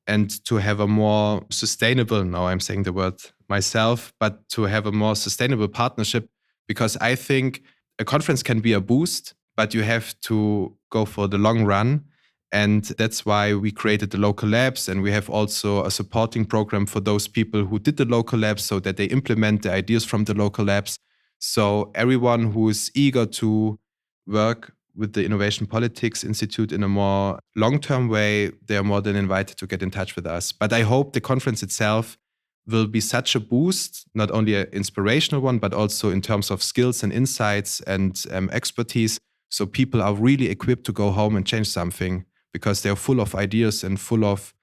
and 0.07 0.45
to 0.45 0.57
have 0.57 0.81
a 0.81 0.87
more 0.87 1.45
sustainable, 1.51 2.25
now 2.25 2.47
I'm 2.47 2.61
saying 2.61 2.85
the 2.85 2.93
word 2.93 3.21
myself, 3.49 4.13
but 4.19 4.49
to 4.51 4.63
have 4.63 4.87
a 4.87 4.93
more 4.93 5.17
sustainable 5.17 5.69
partnership 5.69 6.29
because 6.67 6.97
I 6.97 7.15
think 7.15 7.63
a 7.99 8.05
conference 8.05 8.43
can 8.43 8.61
be 8.61 8.73
a 8.73 8.81
boost, 8.81 9.35
but 9.57 9.75
you 9.75 9.83
have 9.83 10.19
to 10.23 10.77
go 10.91 11.05
for 11.05 11.29
the 11.29 11.39
long 11.39 11.65
run. 11.65 12.05
And 12.53 12.85
that's 12.85 13.25
why 13.25 13.55
we 13.55 13.73
created 13.73 14.11
the 14.11 14.19
local 14.19 14.49
labs. 14.49 14.89
And 14.89 15.03
we 15.03 15.11
have 15.11 15.31
also 15.31 15.85
a 15.85 15.91
supporting 15.91 16.45
program 16.45 16.85
for 16.85 17.01
those 17.01 17.27
people 17.27 17.65
who 17.65 17.79
did 17.79 17.97
the 17.97 18.05
local 18.05 18.39
labs 18.39 18.63
so 18.63 18.79
that 18.81 18.99
they 18.99 19.07
implement 19.07 19.63
the 19.63 19.73
ideas 19.73 20.05
from 20.05 20.25
the 20.25 20.35
local 20.35 20.67
labs. 20.67 20.99
So 21.39 21.91
everyone 21.95 22.53
who 22.53 22.69
is 22.69 22.91
eager 22.95 23.25
to 23.27 23.79
work 24.27 24.75
with 24.95 25.15
the 25.15 25.25
Innovation 25.25 25.67
Politics 25.67 26.23
Institute 26.23 26.73
in 26.73 26.83
a 26.83 26.89
more 26.89 27.39
long 27.57 27.81
term 27.81 28.09
way, 28.09 28.51
they 28.67 28.77
are 28.77 28.85
more 28.85 29.01
than 29.01 29.17
invited 29.17 29.57
to 29.57 29.67
get 29.67 29.83
in 29.83 29.91
touch 29.91 30.15
with 30.15 30.27
us. 30.27 30.53
But 30.53 30.75
I 30.75 30.83
hope 30.83 31.15
the 31.15 31.23
conference 31.23 31.63
itself 31.63 32.19
will 32.67 32.87
be 32.87 33.01
such 33.01 33.35
a 33.35 33.41
boost, 33.41 34.07
not 34.15 34.31
only 34.31 34.55
an 34.55 34.69
inspirational 34.73 35.41
one, 35.41 35.59
but 35.59 35.73
also 35.73 36.11
in 36.11 36.21
terms 36.21 36.51
of 36.51 36.63
skills 36.63 37.03
and 37.03 37.13
insights 37.13 37.81
and 37.81 38.23
um, 38.31 38.51
expertise. 38.53 39.19
So 39.49 39.65
people 39.65 40.03
are 40.03 40.15
really 40.15 40.49
equipped 40.49 40.85
to 40.85 40.93
go 40.93 41.11
home 41.11 41.35
and 41.35 41.47
change 41.47 41.69
something 41.69 42.27
because 42.53 42.83
they're 42.83 42.97
full 42.97 43.21
of 43.21 43.35
ideas 43.35 43.85
and 43.85 43.99
full 44.01 44.25
of 44.25 44.55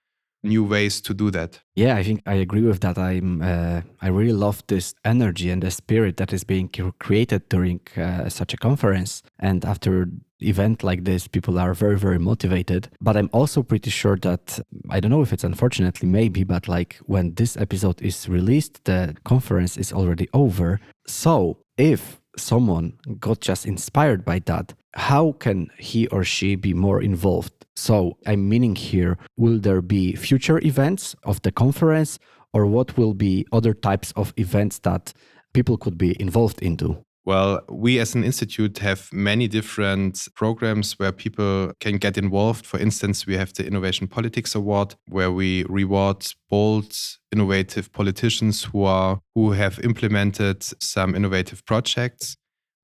new 0.44 0.64
ways 0.64 1.02
to 1.02 1.14
do 1.14 1.32
that. 1.32 1.60
Yeah, 1.76 1.96
I 1.96 2.04
think 2.04 2.22
I 2.26 2.36
agree 2.36 2.62
with 2.62 2.80
that. 2.82 2.98
I'm 2.98 3.42
uh, 3.42 3.82
I 4.02 4.08
really 4.08 4.34
love 4.34 4.64
this 4.68 4.96
energy 5.04 5.50
and 5.50 5.62
the 5.62 5.72
spirit 5.72 6.18
that 6.18 6.34
is 6.34 6.44
being 6.44 6.70
created 7.00 7.50
during 7.50 7.82
uh, 7.98 8.30
such 8.30 8.54
a 8.54 8.58
conference. 8.58 9.22
And 9.40 9.66
after 9.66 10.10
event 10.40 10.84
like 10.84 11.04
this, 11.04 11.28
people 11.28 11.60
are 11.60 11.74
very 11.74 11.98
very 11.98 12.20
motivated. 12.20 12.90
But 13.02 13.18
I'm 13.18 13.30
also 13.34 13.64
pretty 13.64 13.90
sure 13.90 14.18
that 14.18 14.60
I 14.90 15.00
don't 15.00 15.12
know 15.12 15.22
if 15.22 15.34
it's 15.34 15.44
unfortunately 15.44 16.08
maybe, 16.08 16.44
but 16.44 16.68
like 16.68 16.98
when 17.06 17.34
this 17.36 17.58
episode 17.58 18.02
is 18.02 18.30
released, 18.30 18.84
the 18.86 19.16
conference 19.26 19.78
is 19.78 19.92
already 19.92 20.30
over. 20.34 20.80
So 21.06 21.58
if 21.78 22.20
someone 22.38 22.94
got 23.20 23.42
just 23.42 23.66
inspired 23.66 24.24
by 24.24 24.40
that, 24.46 24.74
how 24.96 25.34
can 25.34 25.70
he 25.78 26.08
or 26.08 26.24
she 26.24 26.56
be 26.56 26.74
more 26.74 27.02
involved? 27.02 27.54
So 27.76 28.18
I'm 28.26 28.50
meaning 28.50 28.76
here, 28.76 29.18
will 29.38 29.60
there 29.60 29.82
be 29.82 30.16
future 30.16 30.60
events 30.66 31.16
of 31.24 31.42
the 31.42 31.52
conference 31.52 32.20
or 32.54 32.66
what 32.66 32.98
will 32.98 33.14
be 33.14 33.46
other 33.52 33.74
types 33.74 34.12
of 34.16 34.34
events 34.38 34.80
that 34.80 35.14
people 35.54 35.78
could 35.78 35.98
be 35.98 36.20
involved 36.20 36.62
into? 36.62 37.04
Well, 37.26 37.62
we 37.70 38.00
as 38.00 38.16
an 38.16 38.24
institute 38.24 38.80
have 38.80 39.08
many 39.14 39.48
different 39.48 40.28
programs 40.36 40.98
where 40.98 41.12
people 41.12 41.74
can 41.80 41.98
get 41.98 42.18
involved. 42.18 42.66
For 42.66 42.80
instance, 42.80 43.28
we 43.28 43.38
have 43.38 43.54
the 43.54 43.68
Innovation 43.68 44.08
Politics 44.08 44.56
Award 44.56 44.96
where 45.10 45.32
we 45.32 45.64
reward 45.70 46.26
bold, 46.50 46.92
innovative 47.32 47.92
politicians 47.92 48.64
who 48.64 48.84
are 48.84 49.20
who 49.36 49.52
have 49.52 49.80
implemented 49.84 50.64
some 50.82 51.14
innovative 51.14 51.64
projects. 51.66 52.36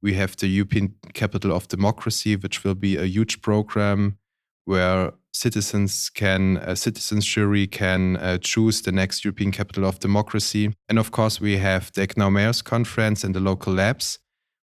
We 0.06 0.14
have 0.14 0.38
the 0.38 0.46
European 0.46 0.94
Capital 1.16 1.52
of 1.52 1.68
Democracy, 1.68 2.36
which 2.36 2.64
will 2.64 2.76
be 2.76 2.96
a 2.96 3.06
huge 3.06 3.42
program 3.42 4.20
where 4.66 5.14
citizens 5.34 6.12
can 6.12 6.58
a 6.58 6.76
citizens 6.76 7.26
jury 7.26 7.66
can 7.66 8.18
uh, 8.18 8.38
choose 8.38 8.84
the 8.84 8.92
next 8.92 9.26
European 9.26 9.52
Capital 9.52 9.84
of 9.84 9.98
Democracy. 9.98 10.72
And 10.88 11.00
of 11.00 11.10
course, 11.10 11.42
we 11.42 11.58
have 11.58 11.92
the 11.92 12.04
Act 12.04 12.18
Now 12.18 12.30
Mayors 12.30 12.62
Conference 12.62 13.24
and 13.24 13.34
the 13.34 13.40
local 13.40 13.74
labs. 13.74 14.20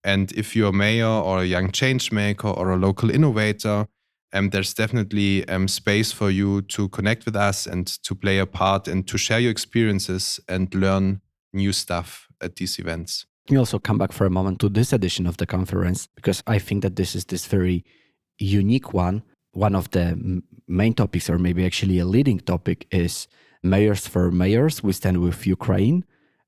And 0.03 0.31
if 0.31 0.55
you're 0.55 0.69
a 0.69 0.73
mayor 0.73 1.05
or 1.05 1.41
a 1.41 1.45
young 1.45 1.71
change 1.71 2.11
maker 2.11 2.47
or 2.47 2.71
a 2.71 2.77
local 2.77 3.11
innovator, 3.11 3.85
um, 4.33 4.49
there's 4.49 4.73
definitely 4.73 5.47
um, 5.47 5.67
space 5.67 6.11
for 6.11 6.31
you 6.31 6.63
to 6.73 6.89
connect 6.89 7.25
with 7.25 7.35
us 7.35 7.67
and 7.67 7.85
to 7.85 8.15
play 8.15 8.39
a 8.39 8.47
part 8.47 8.87
and 8.87 9.07
to 9.07 9.19
share 9.19 9.39
your 9.39 9.51
experiences 9.51 10.39
and 10.47 10.73
learn 10.73 11.21
new 11.53 11.71
stuff 11.71 12.29
at 12.41 12.55
these 12.55 12.79
events 12.79 13.27
me 13.51 13.57
also 13.57 13.79
come 13.79 13.97
back 13.97 14.11
for 14.11 14.25
a 14.25 14.29
moment 14.29 14.59
to 14.59 14.69
this 14.69 14.93
edition 14.93 15.25
of 15.25 15.37
the 15.37 15.45
conference 15.45 16.07
because 16.15 16.43
I 16.47 16.59
think 16.59 16.83
that 16.83 16.95
this 16.95 17.15
is 17.15 17.25
this 17.25 17.45
very 17.45 17.85
unique 18.37 18.93
one. 18.93 19.23
One 19.51 19.75
of 19.75 19.89
the 19.91 20.41
main 20.67 20.93
topics, 20.93 21.29
or 21.29 21.37
maybe 21.37 21.65
actually 21.65 21.99
a 21.99 22.05
leading 22.05 22.39
topic, 22.39 22.87
is 22.91 23.27
mayors 23.63 24.07
for 24.07 24.31
mayors. 24.31 24.83
We 24.83 24.93
stand 24.93 25.21
with 25.21 25.47
Ukraine. 25.47 26.05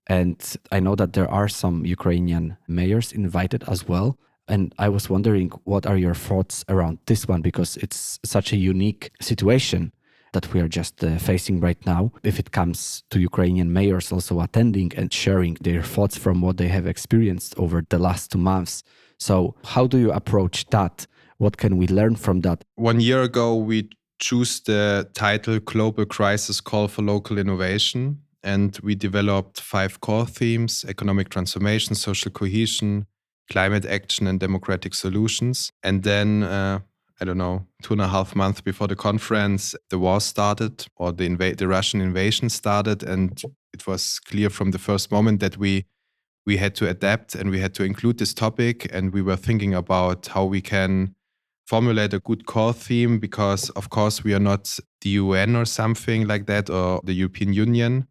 And 0.07 0.37
I 0.71 0.79
know 0.79 0.95
that 0.95 1.13
there 1.13 1.29
are 1.29 1.47
some 1.47 1.85
Ukrainian 1.85 2.57
mayors 2.67 3.11
invited 3.11 3.63
as 3.67 3.87
well. 3.87 4.17
And 4.47 4.73
I 4.77 4.89
was 4.89 5.09
wondering, 5.09 5.49
what 5.63 5.85
are 5.85 5.97
your 5.97 6.15
thoughts 6.15 6.65
around 6.67 6.99
this 7.05 7.27
one? 7.27 7.41
Because 7.41 7.77
it's 7.77 8.19
such 8.23 8.51
a 8.51 8.57
unique 8.57 9.11
situation 9.21 9.91
that 10.33 10.53
we 10.53 10.59
are 10.61 10.67
just 10.67 11.03
uh, 11.03 11.17
facing 11.17 11.59
right 11.59 11.83
now. 11.85 12.11
If 12.23 12.39
it 12.39 12.51
comes 12.51 13.03
to 13.09 13.19
Ukrainian 13.19 13.73
mayors 13.73 14.11
also 14.11 14.39
attending 14.39 14.91
and 14.95 15.11
sharing 15.13 15.55
their 15.61 15.81
thoughts 15.81 16.17
from 16.17 16.41
what 16.41 16.57
they 16.57 16.69
have 16.69 16.87
experienced 16.87 17.57
over 17.57 17.83
the 17.89 17.99
last 17.99 18.31
two 18.31 18.39
months. 18.39 18.83
So, 19.19 19.55
how 19.65 19.87
do 19.87 19.97
you 19.97 20.11
approach 20.11 20.65
that? 20.69 21.05
What 21.37 21.57
can 21.57 21.77
we 21.77 21.87
learn 21.87 22.15
from 22.15 22.41
that? 22.41 22.63
One 22.75 22.99
year 22.99 23.21
ago, 23.23 23.55
we 23.55 23.89
chose 24.19 24.61
the 24.61 25.09
title 25.13 25.59
Global 25.59 26.05
Crisis 26.05 26.61
Call 26.61 26.87
for 26.87 27.01
Local 27.01 27.37
Innovation. 27.37 28.21
And 28.43 28.79
we 28.81 28.95
developed 28.95 29.61
five 29.61 30.01
core 30.01 30.25
themes 30.25 30.83
economic 30.87 31.29
transformation, 31.29 31.93
social 31.93 32.31
cohesion, 32.31 33.05
climate 33.51 33.85
action, 33.85 34.25
and 34.27 34.39
democratic 34.39 34.95
solutions. 34.95 35.71
And 35.83 36.01
then 36.03 36.43
uh, 36.43 36.79
I 37.21 37.25
don't 37.25 37.37
know, 37.37 37.67
two 37.83 37.93
and 37.93 38.01
a 38.01 38.07
half 38.07 38.35
months 38.35 38.61
before 38.61 38.87
the 38.87 38.95
conference, 38.95 39.75
the 39.91 39.99
war 39.99 40.19
started 40.19 40.87
or 40.95 41.11
the 41.11 41.29
inva- 41.29 41.55
the 41.55 41.67
Russian 41.67 42.01
invasion 42.01 42.49
started, 42.49 43.03
and 43.03 43.39
it 43.73 43.85
was 43.85 44.19
clear 44.19 44.49
from 44.49 44.71
the 44.71 44.79
first 44.79 45.11
moment 45.11 45.39
that 45.39 45.57
we 45.57 45.85
we 46.47 46.57
had 46.57 46.73
to 46.73 46.89
adapt 46.89 47.35
and 47.35 47.51
we 47.51 47.59
had 47.59 47.75
to 47.75 47.83
include 47.83 48.17
this 48.17 48.33
topic, 48.33 48.91
and 48.91 49.13
we 49.13 49.21
were 49.21 49.35
thinking 49.35 49.75
about 49.75 50.27
how 50.27 50.45
we 50.45 50.61
can 50.61 51.13
formulate 51.67 52.15
a 52.15 52.19
good 52.19 52.47
core 52.47 52.73
theme 52.73 53.19
because, 53.19 53.69
of 53.71 53.91
course, 53.91 54.23
we 54.23 54.33
are 54.33 54.39
not 54.39 54.79
the 55.01 55.09
UN 55.11 55.55
or 55.55 55.65
something 55.65 56.27
like 56.27 56.47
that 56.47 56.71
or 56.71 57.01
the 57.03 57.13
European 57.13 57.53
Union, 57.53 58.07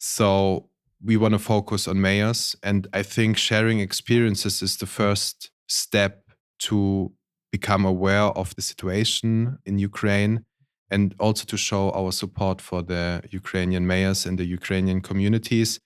so 0.00 0.68
we 1.00 1.16
want 1.16 1.32
to 1.32 1.38
focus 1.38 1.86
on 1.86 2.00
mayors, 2.00 2.56
and 2.64 2.88
I 2.92 3.04
think 3.04 3.36
sharing 3.36 3.78
experiences 3.78 4.62
is 4.62 4.78
the 4.78 4.86
first 4.86 5.52
step 5.68 6.24
to 6.58 7.12
become 7.50 7.84
aware 7.84 8.30
of 8.36 8.54
the 8.54 8.62
situation 8.62 9.58
in 9.64 9.78
Ukraine 9.78 10.44
and 10.90 11.14
also 11.18 11.44
to 11.44 11.56
show 11.56 11.90
our 11.90 12.12
support 12.12 12.60
for 12.60 12.82
the 12.82 13.22
Ukrainian 13.30 13.86
mayors 13.86 14.26
and 14.26 14.38
the 14.38 14.46
Ukrainian 14.46 15.00
communities. 15.00 15.80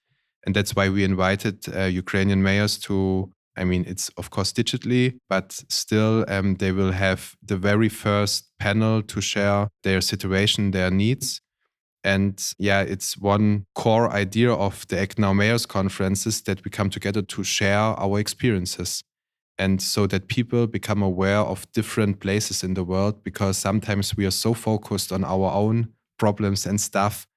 And 0.45 0.55
that's 0.55 0.75
why 0.75 0.89
we 0.89 1.05
invited 1.05 1.57
uh, 1.69 1.85
Ukrainian 1.85 2.43
mayors 2.43 2.79
to, 2.81 3.31
I 3.57 3.65
mean, 3.65 3.85
it's 3.87 4.09
of 4.17 4.31
course 4.31 4.53
digitally, 4.53 5.19
but 5.29 5.53
still 5.69 6.25
um, 6.29 6.57
they 6.57 6.73
will 6.73 6.93
have 6.93 7.35
the 7.43 7.57
very 7.57 7.89
first 7.89 8.51
panel 8.59 9.03
to 9.03 9.21
share 9.21 9.69
their 9.83 10.01
situation, 10.01 10.71
their 10.71 10.91
needs. 10.91 11.41
And 12.05 12.43
yeah, 12.59 12.81
it's 12.81 13.17
one 13.17 13.67
core 13.77 14.11
idea 14.11 14.53
of 14.53 14.87
the 14.89 14.99
Act 14.99 15.19
Now 15.19 15.33
Mayors 15.33 15.67
conferences 15.67 16.43
that 16.43 16.65
we 16.65 16.71
come 16.71 16.91
together 16.91 17.23
to 17.23 17.45
share 17.45 17.79
our 17.79 18.19
experiences. 18.19 19.05
And 19.63 19.81
so 19.81 20.09
that 20.09 20.27
people 20.27 20.67
become 20.67 21.03
aware 21.03 21.39
of 21.39 21.71
different 21.71 22.19
places 22.19 22.65
in 22.65 22.75
the 22.75 22.83
world 22.83 23.23
because 23.23 23.57
sometimes 23.57 24.17
we 24.17 24.27
are 24.27 24.33
so 24.33 24.55
focused 24.55 25.13
on 25.13 25.23
our 25.23 25.53
own 25.53 25.87
problems 26.19 26.67
and 26.67 26.81
stuff 26.81 27.29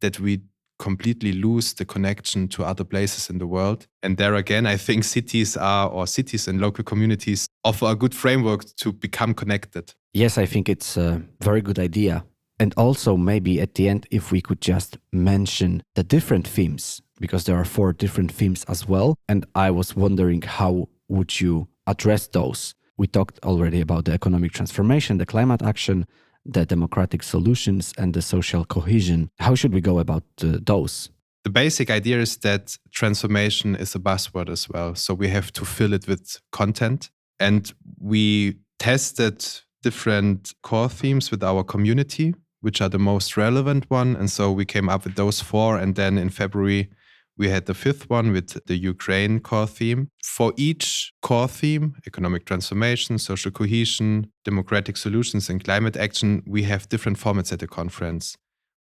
that 0.00 0.18
we 0.18 0.40
completely 0.78 1.32
lose 1.32 1.74
the 1.74 1.84
connection 1.84 2.48
to 2.48 2.64
other 2.64 2.84
places 2.84 3.28
in 3.28 3.36
the 3.36 3.46
world. 3.46 3.86
And 4.02 4.16
there 4.16 4.34
again, 4.34 4.66
I 4.66 4.78
think 4.78 5.04
cities 5.04 5.58
are, 5.58 5.90
or 5.90 6.06
cities 6.06 6.48
and 6.48 6.58
local 6.58 6.84
communities 6.84 7.46
offer 7.64 7.90
a 7.90 7.94
good 7.94 8.14
framework 8.14 8.64
to 8.76 8.90
become 8.90 9.34
connected. 9.34 9.92
Yes, 10.14 10.38
I 10.38 10.46
think 10.46 10.70
it's 10.70 10.96
a 10.96 11.20
very 11.42 11.60
good 11.60 11.78
idea. 11.78 12.24
And 12.58 12.72
also, 12.78 13.18
maybe 13.18 13.60
at 13.60 13.74
the 13.74 13.90
end, 13.90 14.06
if 14.10 14.32
we 14.32 14.40
could 14.40 14.62
just 14.62 14.96
mention 15.12 15.82
the 15.96 16.02
different 16.02 16.48
themes, 16.48 17.02
because 17.20 17.44
there 17.44 17.56
are 17.56 17.66
four 17.66 17.92
different 17.92 18.32
themes 18.32 18.64
as 18.68 18.88
well. 18.88 19.16
And 19.28 19.44
I 19.54 19.70
was 19.70 19.94
wondering 19.94 20.40
how 20.40 20.88
would 21.08 21.40
you 21.40 21.68
address 21.86 22.26
those? 22.28 22.74
We 22.96 23.06
talked 23.06 23.38
already 23.44 23.80
about 23.80 24.04
the 24.04 24.12
economic 24.12 24.52
transformation, 24.52 25.18
the 25.18 25.26
climate 25.26 25.62
action, 25.62 26.06
the 26.44 26.64
democratic 26.64 27.22
solutions, 27.22 27.92
and 27.98 28.14
the 28.14 28.22
social 28.22 28.64
cohesion. 28.64 29.30
How 29.38 29.54
should 29.54 29.72
we 29.72 29.80
go 29.80 29.98
about 29.98 30.24
uh, 30.42 30.58
those? 30.64 31.10
The 31.44 31.50
basic 31.50 31.90
idea 31.90 32.20
is 32.20 32.38
that 32.38 32.78
transformation 32.90 33.76
is 33.76 33.94
a 33.94 33.98
buzzword 33.98 34.48
as 34.48 34.68
well. 34.68 34.94
So 34.94 35.12
we 35.12 35.28
have 35.28 35.52
to 35.52 35.64
fill 35.64 35.92
it 35.92 36.06
with 36.08 36.40
content. 36.52 37.10
And 37.38 37.72
we 37.98 38.58
tested 38.78 39.44
different 39.82 40.54
core 40.62 40.88
themes 40.88 41.30
with 41.30 41.42
our 41.42 41.62
community, 41.62 42.34
which 42.60 42.80
are 42.80 42.88
the 42.88 42.98
most 42.98 43.36
relevant 43.36 43.84
one. 43.90 44.16
And 44.16 44.30
so 44.30 44.50
we 44.52 44.64
came 44.64 44.88
up 44.88 45.04
with 45.04 45.16
those 45.16 45.42
four. 45.42 45.76
And 45.76 45.96
then 45.96 46.16
in 46.16 46.30
February, 46.30 46.90
we 47.36 47.48
had 47.48 47.66
the 47.66 47.74
fifth 47.74 48.08
one 48.08 48.32
with 48.32 48.64
the 48.66 48.76
Ukraine 48.76 49.40
core 49.40 49.66
theme. 49.66 50.10
For 50.22 50.52
each 50.56 51.12
core 51.20 51.48
theme, 51.48 51.94
economic 52.06 52.44
transformation, 52.46 53.18
social 53.18 53.50
cohesion, 53.50 54.30
democratic 54.44 54.96
solutions, 54.96 55.50
and 55.50 55.62
climate 55.62 55.96
action, 55.96 56.42
we 56.46 56.62
have 56.64 56.88
different 56.88 57.18
formats 57.18 57.52
at 57.52 57.58
the 57.58 57.66
conference. 57.66 58.36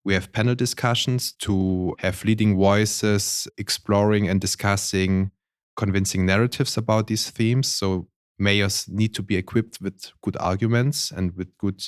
We 0.04 0.14
have 0.16 0.34
panel 0.34 0.56
discussions 0.56 1.34
to 1.40 1.96
have 2.00 2.26
leading 2.26 2.58
voices 2.58 3.48
exploring 3.58 4.28
and 4.28 4.42
discussing 4.42 5.32
convincing 5.78 6.26
narratives 6.26 6.76
about 6.76 7.08
these 7.08 7.30
themes. 7.30 7.68
So 7.68 8.08
mayors 8.38 8.88
need 8.90 9.14
to 9.16 9.24
be 9.24 9.38
equipped 9.38 9.80
with 9.80 10.12
good 10.22 10.36
arguments 10.38 11.12
and 11.12 11.36
with 11.38 11.56
good 11.58 11.86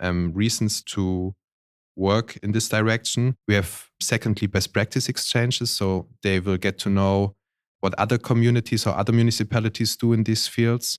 um, 0.00 0.32
reasons 0.32 0.82
to 0.82 1.34
work 1.98 2.38
in 2.42 2.52
this 2.52 2.68
direction. 2.68 3.36
We 3.46 3.54
have, 3.54 3.88
secondly, 4.00 4.46
best 4.46 4.72
practice 4.72 5.08
exchanges. 5.08 5.70
So 5.70 6.06
they 6.22 6.40
will 6.40 6.56
get 6.56 6.78
to 6.80 6.90
know 6.90 7.34
what 7.80 7.94
other 7.98 8.18
communities 8.18 8.86
or 8.86 8.96
other 8.96 9.12
municipalities 9.12 9.96
do 9.96 10.12
in 10.12 10.24
these 10.24 10.48
fields. 10.48 10.98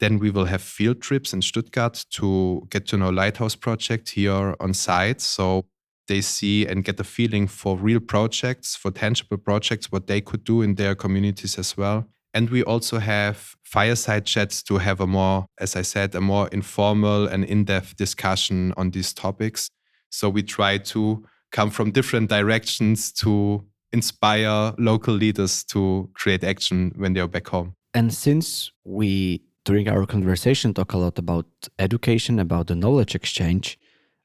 Then 0.00 0.18
we 0.18 0.30
will 0.30 0.46
have 0.46 0.62
field 0.62 1.00
trips 1.00 1.32
in 1.32 1.42
Stuttgart 1.42 2.04
to 2.10 2.66
get 2.70 2.86
to 2.86 2.96
know 2.96 3.10
Lighthouse 3.10 3.56
Project 3.56 4.10
here 4.10 4.54
on 4.60 4.72
site. 4.72 5.20
So 5.20 5.66
they 6.06 6.20
see 6.20 6.66
and 6.66 6.84
get 6.84 7.00
a 7.00 7.04
feeling 7.04 7.48
for 7.48 7.76
real 7.76 8.00
projects, 8.00 8.76
for 8.76 8.90
tangible 8.90 9.38
projects, 9.38 9.92
what 9.92 10.06
they 10.06 10.20
could 10.20 10.44
do 10.44 10.62
in 10.62 10.76
their 10.76 10.94
communities 10.94 11.58
as 11.58 11.76
well. 11.76 12.06
And 12.32 12.50
we 12.50 12.62
also 12.62 12.98
have 12.98 13.56
fireside 13.64 14.24
chats 14.26 14.62
to 14.64 14.78
have 14.78 15.00
a 15.00 15.06
more, 15.06 15.46
as 15.58 15.74
I 15.74 15.82
said, 15.82 16.14
a 16.14 16.20
more 16.20 16.48
informal 16.48 17.26
and 17.26 17.44
in 17.44 17.64
depth 17.64 17.96
discussion 17.96 18.72
on 18.76 18.90
these 18.90 19.12
topics. 19.12 19.70
So 20.10 20.28
we 20.28 20.42
try 20.42 20.78
to 20.78 21.24
come 21.52 21.70
from 21.70 21.90
different 21.90 22.28
directions 22.28 23.12
to 23.12 23.64
inspire 23.92 24.74
local 24.78 25.14
leaders 25.14 25.64
to 25.64 26.10
create 26.14 26.44
action 26.44 26.92
when 26.96 27.14
they're 27.14 27.28
back 27.28 27.48
home. 27.48 27.74
And 27.94 28.12
since 28.12 28.70
we, 28.84 29.42
during 29.64 29.88
our 29.88 30.04
conversation, 30.06 30.74
talk 30.74 30.92
a 30.92 30.98
lot 30.98 31.18
about 31.18 31.46
education, 31.78 32.38
about 32.38 32.66
the 32.66 32.74
knowledge 32.74 33.14
exchange, 33.14 33.78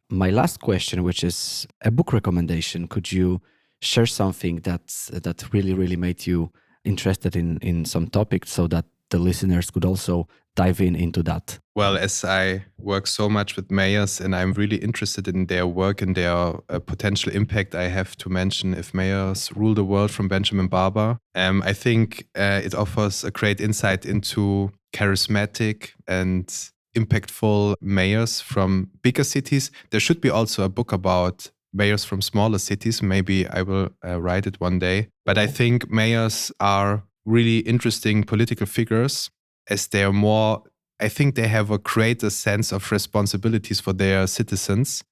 my 0.09 0.29
last 0.29 0.59
question, 0.59 1.03
which 1.03 1.23
is 1.23 1.65
a 1.81 1.91
book 1.91 2.13
recommendation, 2.13 2.87
could 2.87 3.11
you 3.11 3.41
share 3.81 4.05
something 4.05 4.57
that 4.61 4.87
that 5.11 5.53
really, 5.53 5.73
really 5.73 5.95
made 5.95 6.25
you 6.27 6.51
interested 6.83 7.35
in 7.35 7.57
in 7.59 7.85
some 7.85 8.07
topic 8.07 8.45
so 8.45 8.67
that 8.67 8.85
the 9.13 9.19
listeners 9.19 9.69
could 9.69 9.85
also 9.85 10.27
dive 10.55 10.81
in 10.81 10.95
into 10.95 11.23
that? 11.23 11.59
Well, 11.75 11.97
as 11.97 12.23
I 12.25 12.65
work 12.77 13.07
so 13.07 13.29
much 13.29 13.55
with 13.55 13.71
mayors 13.71 14.19
and 14.19 14.35
I'm 14.35 14.53
really 14.53 14.77
interested 14.77 15.27
in 15.27 15.45
their 15.45 15.67
work 15.67 16.01
and 16.01 16.15
their 16.15 16.33
uh, 16.33 16.79
potential 16.79 17.31
impact, 17.31 17.75
I 17.75 17.89
have 17.89 18.15
to 18.17 18.29
mention 18.29 18.73
If 18.73 18.93
Mayors 18.93 19.51
Rule 19.55 19.75
the 19.75 19.83
World 19.83 20.11
from 20.11 20.27
Benjamin 20.27 20.67
Barber. 20.67 21.19
Um, 21.35 21.61
I 21.63 21.73
think 21.73 22.27
uh, 22.35 22.61
it 22.63 22.73
offers 22.73 23.23
a 23.23 23.31
great 23.31 23.61
insight 23.61 24.05
into 24.05 24.71
charismatic 24.93 25.91
and 26.07 26.47
impactful 26.95 27.75
mayors 27.81 28.41
from 28.41 28.89
bigger 29.01 29.23
cities. 29.23 29.71
There 29.91 29.99
should 29.99 30.21
be 30.21 30.29
also 30.29 30.63
a 30.63 30.69
book 30.69 30.91
about 30.91 31.51
mayors 31.71 32.05
from 32.05 32.21
smaller 32.21 32.59
cities. 32.59 33.01
Maybe 33.01 33.47
I 33.47 33.61
will 33.61 33.89
uh, 34.05 34.21
write 34.21 34.47
it 34.47 34.59
one 34.59 34.79
day. 34.79 35.07
But 35.25 35.37
I 35.37 35.47
think 35.47 35.89
mayors 35.89 36.51
are 36.59 37.03
really 37.25 37.59
interesting 37.59 38.23
political 38.23 38.65
figures 38.65 39.29
as 39.69 39.87
they 39.87 40.03
are 40.03 40.13
more 40.13 40.63
i 40.99 41.07
think 41.07 41.35
they 41.35 41.47
have 41.47 41.71
a 41.71 41.77
greater 41.77 42.29
sense 42.29 42.71
of 42.71 42.91
responsibilities 42.91 43.79
for 43.79 43.93
their 43.93 44.27
citizens 44.27 45.03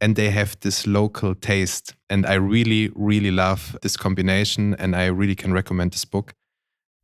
and 0.00 0.16
they 0.16 0.30
have 0.30 0.58
this 0.60 0.86
local 0.86 1.34
taste. 1.34 1.94
And 2.10 2.26
i 2.26 2.34
really 2.34 2.90
really 2.94 3.30
love 3.30 3.76
this 3.82 3.96
combination 3.96 4.74
and 4.78 4.94
i 4.94 5.06
really 5.06 5.34
can 5.34 5.52
recommend 5.52 5.92
this 5.92 6.04
book. 6.04 6.34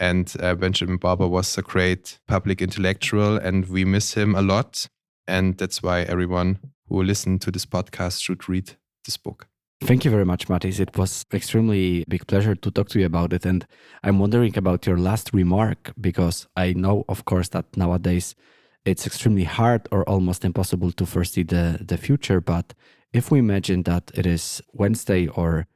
And 0.01 0.33
uh, 0.41 0.55
benjamin 0.55 0.97
barber 0.97 1.29
was 1.29 1.57
a 1.59 1.63
great 1.63 2.19
public 2.27 2.61
intellectual 2.61 3.37
and 3.37 3.69
we 3.69 3.85
miss 3.85 4.15
him 4.15 4.35
a 4.35 4.43
lot. 4.43 4.89
And 5.27 5.57
that's 5.57 5.83
why 5.83 6.03
everyone 6.03 6.59
who 6.89 7.03
listened 7.03 7.41
to 7.43 7.51
this 7.51 7.67
podcast 7.67 8.21
should 8.21 8.49
read 8.49 8.73
this 9.05 9.17
book 9.17 9.47
Thank 9.85 10.05
you 10.05 10.13
very 10.13 10.25
much, 10.25 10.47
Matis. 10.47 10.79
It 10.79 10.97
was 10.97 11.27
extremely 11.35 12.05
big 12.09 12.27
pleasure 12.29 12.55
to 12.55 12.71
talk 12.71 12.89
to 12.91 13.01
you 13.01 13.05
about 13.05 13.33
it. 13.33 13.45
And 13.45 13.67
I'm 14.05 14.21
wondering 14.21 14.57
about 14.57 14.87
your 14.87 14.97
last 14.97 15.35
remark 15.35 15.93
because 16.01 16.47
I 16.57 16.73
know, 16.73 17.05
of 17.09 17.25
course, 17.25 17.49
that 17.49 17.77
nowadays 17.77 18.37
it's 18.85 19.07
extremely 19.07 19.45
hard 19.45 19.89
or 19.91 20.09
almost 20.09 20.45
impossible 20.45 20.93
to 20.93 21.05
foresee 21.05 21.43
the, 21.43 21.79
the 21.81 21.97
future. 21.97 22.41
But 22.41 22.75
if 23.13 23.33
we 23.33 23.41
imagine 23.41 23.83
that 23.83 24.13
it 24.15 24.25
is 24.25 24.63
Wednesday 24.73 25.27
or 25.27 25.67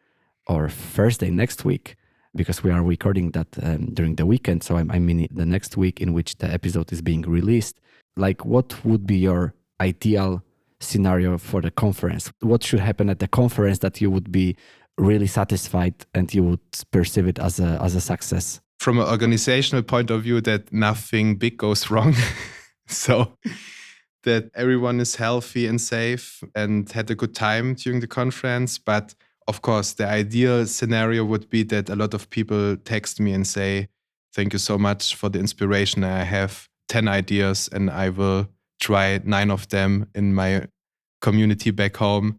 or 0.47 0.69
Thursday 0.69 1.31
next 1.31 1.65
week, 1.65 1.97
because 2.35 2.63
we 2.63 2.71
are 2.71 2.83
recording 2.83 3.33
that 3.33 3.49
um, 3.61 3.87
during 3.93 4.15
the 4.15 4.25
weekend, 4.25 4.63
so 4.63 4.77
I, 4.77 4.85
I 4.89 5.01
mean 5.01 5.27
the 5.33 5.45
next 5.45 5.77
week 5.77 6.01
in 6.01 6.13
which 6.13 6.37
the 6.39 6.49
episode 6.49 6.93
is 6.93 7.03
being 7.03 7.23
released, 7.23 7.81
like 8.17 8.45
what 8.45 8.85
would 8.85 9.05
be 9.05 9.17
your 9.17 9.55
ideal 9.81 10.45
scenario 10.81 11.39
for 11.39 11.61
the 11.61 11.71
conference? 11.71 12.33
What 12.41 12.63
should 12.63 12.81
happen 12.81 13.09
at 13.09 13.19
the 13.19 13.29
conference 13.29 13.79
that 13.81 14.01
you 14.01 14.11
would 14.11 14.31
be 14.31 14.57
really 14.99 15.27
satisfied 15.27 15.95
and 16.15 16.33
you 16.33 16.43
would 16.43 16.61
perceive 16.91 17.27
it 17.27 17.39
as 17.39 17.61
a 17.61 17.79
as 17.83 17.95
a 17.95 18.01
success? 18.01 18.61
From 18.79 18.99
an 18.99 19.07
organizational 19.07 19.83
point 19.83 20.11
of 20.11 20.23
view, 20.23 20.41
that 20.43 20.73
nothing 20.73 21.37
big 21.37 21.57
goes 21.57 21.91
wrong. 21.91 22.15
so 22.87 23.33
that 24.27 24.51
everyone 24.55 25.01
is 25.01 25.17
healthy 25.17 25.67
and 25.67 25.81
safe 25.81 26.43
and 26.55 26.91
had 26.93 27.11
a 27.11 27.15
good 27.15 27.35
time 27.35 27.75
during 27.75 28.01
the 28.01 28.07
conference. 28.07 28.77
But 28.77 29.15
of 29.49 29.63
course, 29.63 29.93
the 29.95 30.07
ideal 30.07 30.67
scenario 30.67 31.25
would 31.25 31.49
be 31.49 31.63
that 31.65 31.89
a 31.89 31.97
lot 31.97 32.13
of 32.13 32.29
people 32.31 32.77
text 32.77 33.21
me 33.21 33.33
and 33.33 33.47
say, 33.47 33.89
Thank 34.35 34.53
you 34.53 34.59
so 34.59 34.77
much 34.77 35.15
for 35.15 35.31
the 35.31 35.39
inspiration. 35.39 36.05
I 36.05 36.25
have 36.25 36.69
10 36.89 37.09
ideas 37.09 37.71
and 37.73 37.89
I 37.89 38.11
will 38.11 38.49
try 38.81 39.21
nine 39.25 39.51
of 39.51 39.69
them 39.69 40.09
in 40.15 40.35
my 40.35 40.67
community 41.21 41.71
back 41.71 41.97
home 41.97 42.39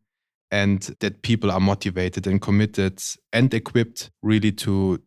and 0.52 0.96
that 1.00 1.22
people 1.22 1.52
are 1.52 1.60
motivated 1.60 2.26
and 2.28 2.42
committed 2.42 3.02
and 3.34 3.54
equipped 3.54 4.10
really 4.22 4.52
to 4.52 5.02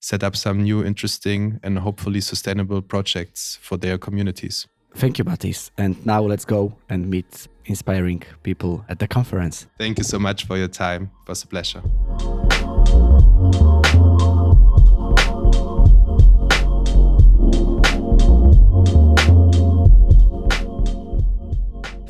set 0.00 0.22
up 0.22 0.36
some 0.36 0.62
new 0.62 0.84
interesting 0.84 1.58
and 1.62 1.78
hopefully 1.78 2.20
sustainable 2.20 2.82
projects 2.82 3.58
for 3.62 3.76
their 3.76 3.98
communities. 3.98 4.66
Thank 4.94 5.18
you, 5.18 5.24
Matis. 5.24 5.70
And 5.76 6.04
now 6.06 6.22
let's 6.22 6.44
go 6.44 6.76
and 6.88 7.10
meet 7.10 7.48
inspiring 7.64 8.22
people 8.42 8.84
at 8.88 8.98
the 8.98 9.08
conference. 9.08 9.66
Thank 9.78 9.98
you 9.98 10.04
so 10.04 10.18
much 10.18 10.44
for 10.44 10.56
your 10.56 10.68
time. 10.68 11.10
It 11.22 11.28
was 11.28 11.42
a 11.42 11.46
pleasure. 11.46 11.82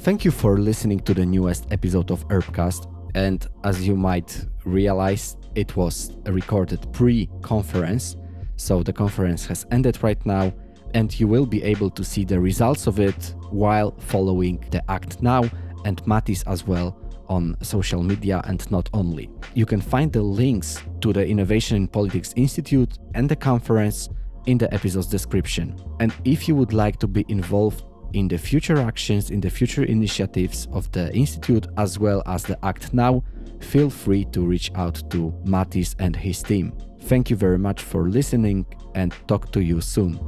Thank 0.04 0.22
you 0.22 0.30
for 0.30 0.58
listening 0.58 1.00
to 1.00 1.14
the 1.14 1.24
newest 1.24 1.66
episode 1.70 2.10
of 2.10 2.28
Urbcast. 2.28 2.92
And 3.14 3.46
as 3.64 3.88
you 3.88 3.96
might 3.96 4.44
realize, 4.66 5.38
it 5.54 5.74
was 5.76 6.12
recorded 6.26 6.92
pre 6.92 7.30
conference. 7.40 8.14
So 8.56 8.82
the 8.82 8.92
conference 8.92 9.46
has 9.46 9.64
ended 9.70 10.02
right 10.02 10.24
now, 10.26 10.52
and 10.92 11.18
you 11.18 11.26
will 11.26 11.46
be 11.46 11.62
able 11.62 11.88
to 11.88 12.04
see 12.04 12.26
the 12.26 12.38
results 12.38 12.86
of 12.86 13.00
it 13.00 13.34
while 13.48 13.92
following 13.92 14.62
the 14.72 14.82
Act 14.90 15.22
Now 15.22 15.44
and 15.86 16.04
Matis 16.04 16.44
as 16.46 16.66
well 16.66 17.00
on 17.30 17.56
social 17.62 18.02
media 18.02 18.42
and 18.44 18.70
not 18.70 18.90
only. 18.92 19.30
You 19.54 19.64
can 19.64 19.80
find 19.80 20.12
the 20.12 20.20
links 20.20 20.82
to 21.00 21.14
the 21.14 21.26
Innovation 21.26 21.78
in 21.78 21.88
Politics 21.88 22.34
Institute 22.36 22.98
and 23.14 23.26
the 23.26 23.36
conference 23.36 24.10
in 24.44 24.58
the 24.58 24.72
episode's 24.74 25.06
description. 25.06 25.82
And 25.98 26.12
if 26.26 26.46
you 26.46 26.54
would 26.56 26.74
like 26.74 26.98
to 26.98 27.06
be 27.06 27.24
involved 27.28 27.84
in 28.14 28.28
the 28.28 28.38
future 28.38 28.78
actions, 28.78 29.30
in 29.30 29.40
the 29.40 29.50
future 29.50 29.84
initiatives 29.84 30.68
of 30.72 30.90
the 30.92 31.12
Institute, 31.14 31.66
as 31.76 31.98
well 31.98 32.22
as 32.26 32.44
the 32.44 32.56
Act 32.64 32.94
Now, 32.94 33.22
feel 33.60 33.90
free 33.90 34.24
to 34.26 34.40
reach 34.46 34.70
out 34.76 35.02
to 35.10 35.34
Matis 35.44 35.94
and 35.98 36.14
his 36.14 36.42
team. 36.42 36.72
Thank 37.02 37.28
you 37.28 37.36
very 37.36 37.58
much 37.58 37.82
for 37.82 38.08
listening 38.08 38.66
and 38.94 39.12
talk 39.26 39.52
to 39.52 39.62
you 39.62 39.80
soon. 39.80 40.18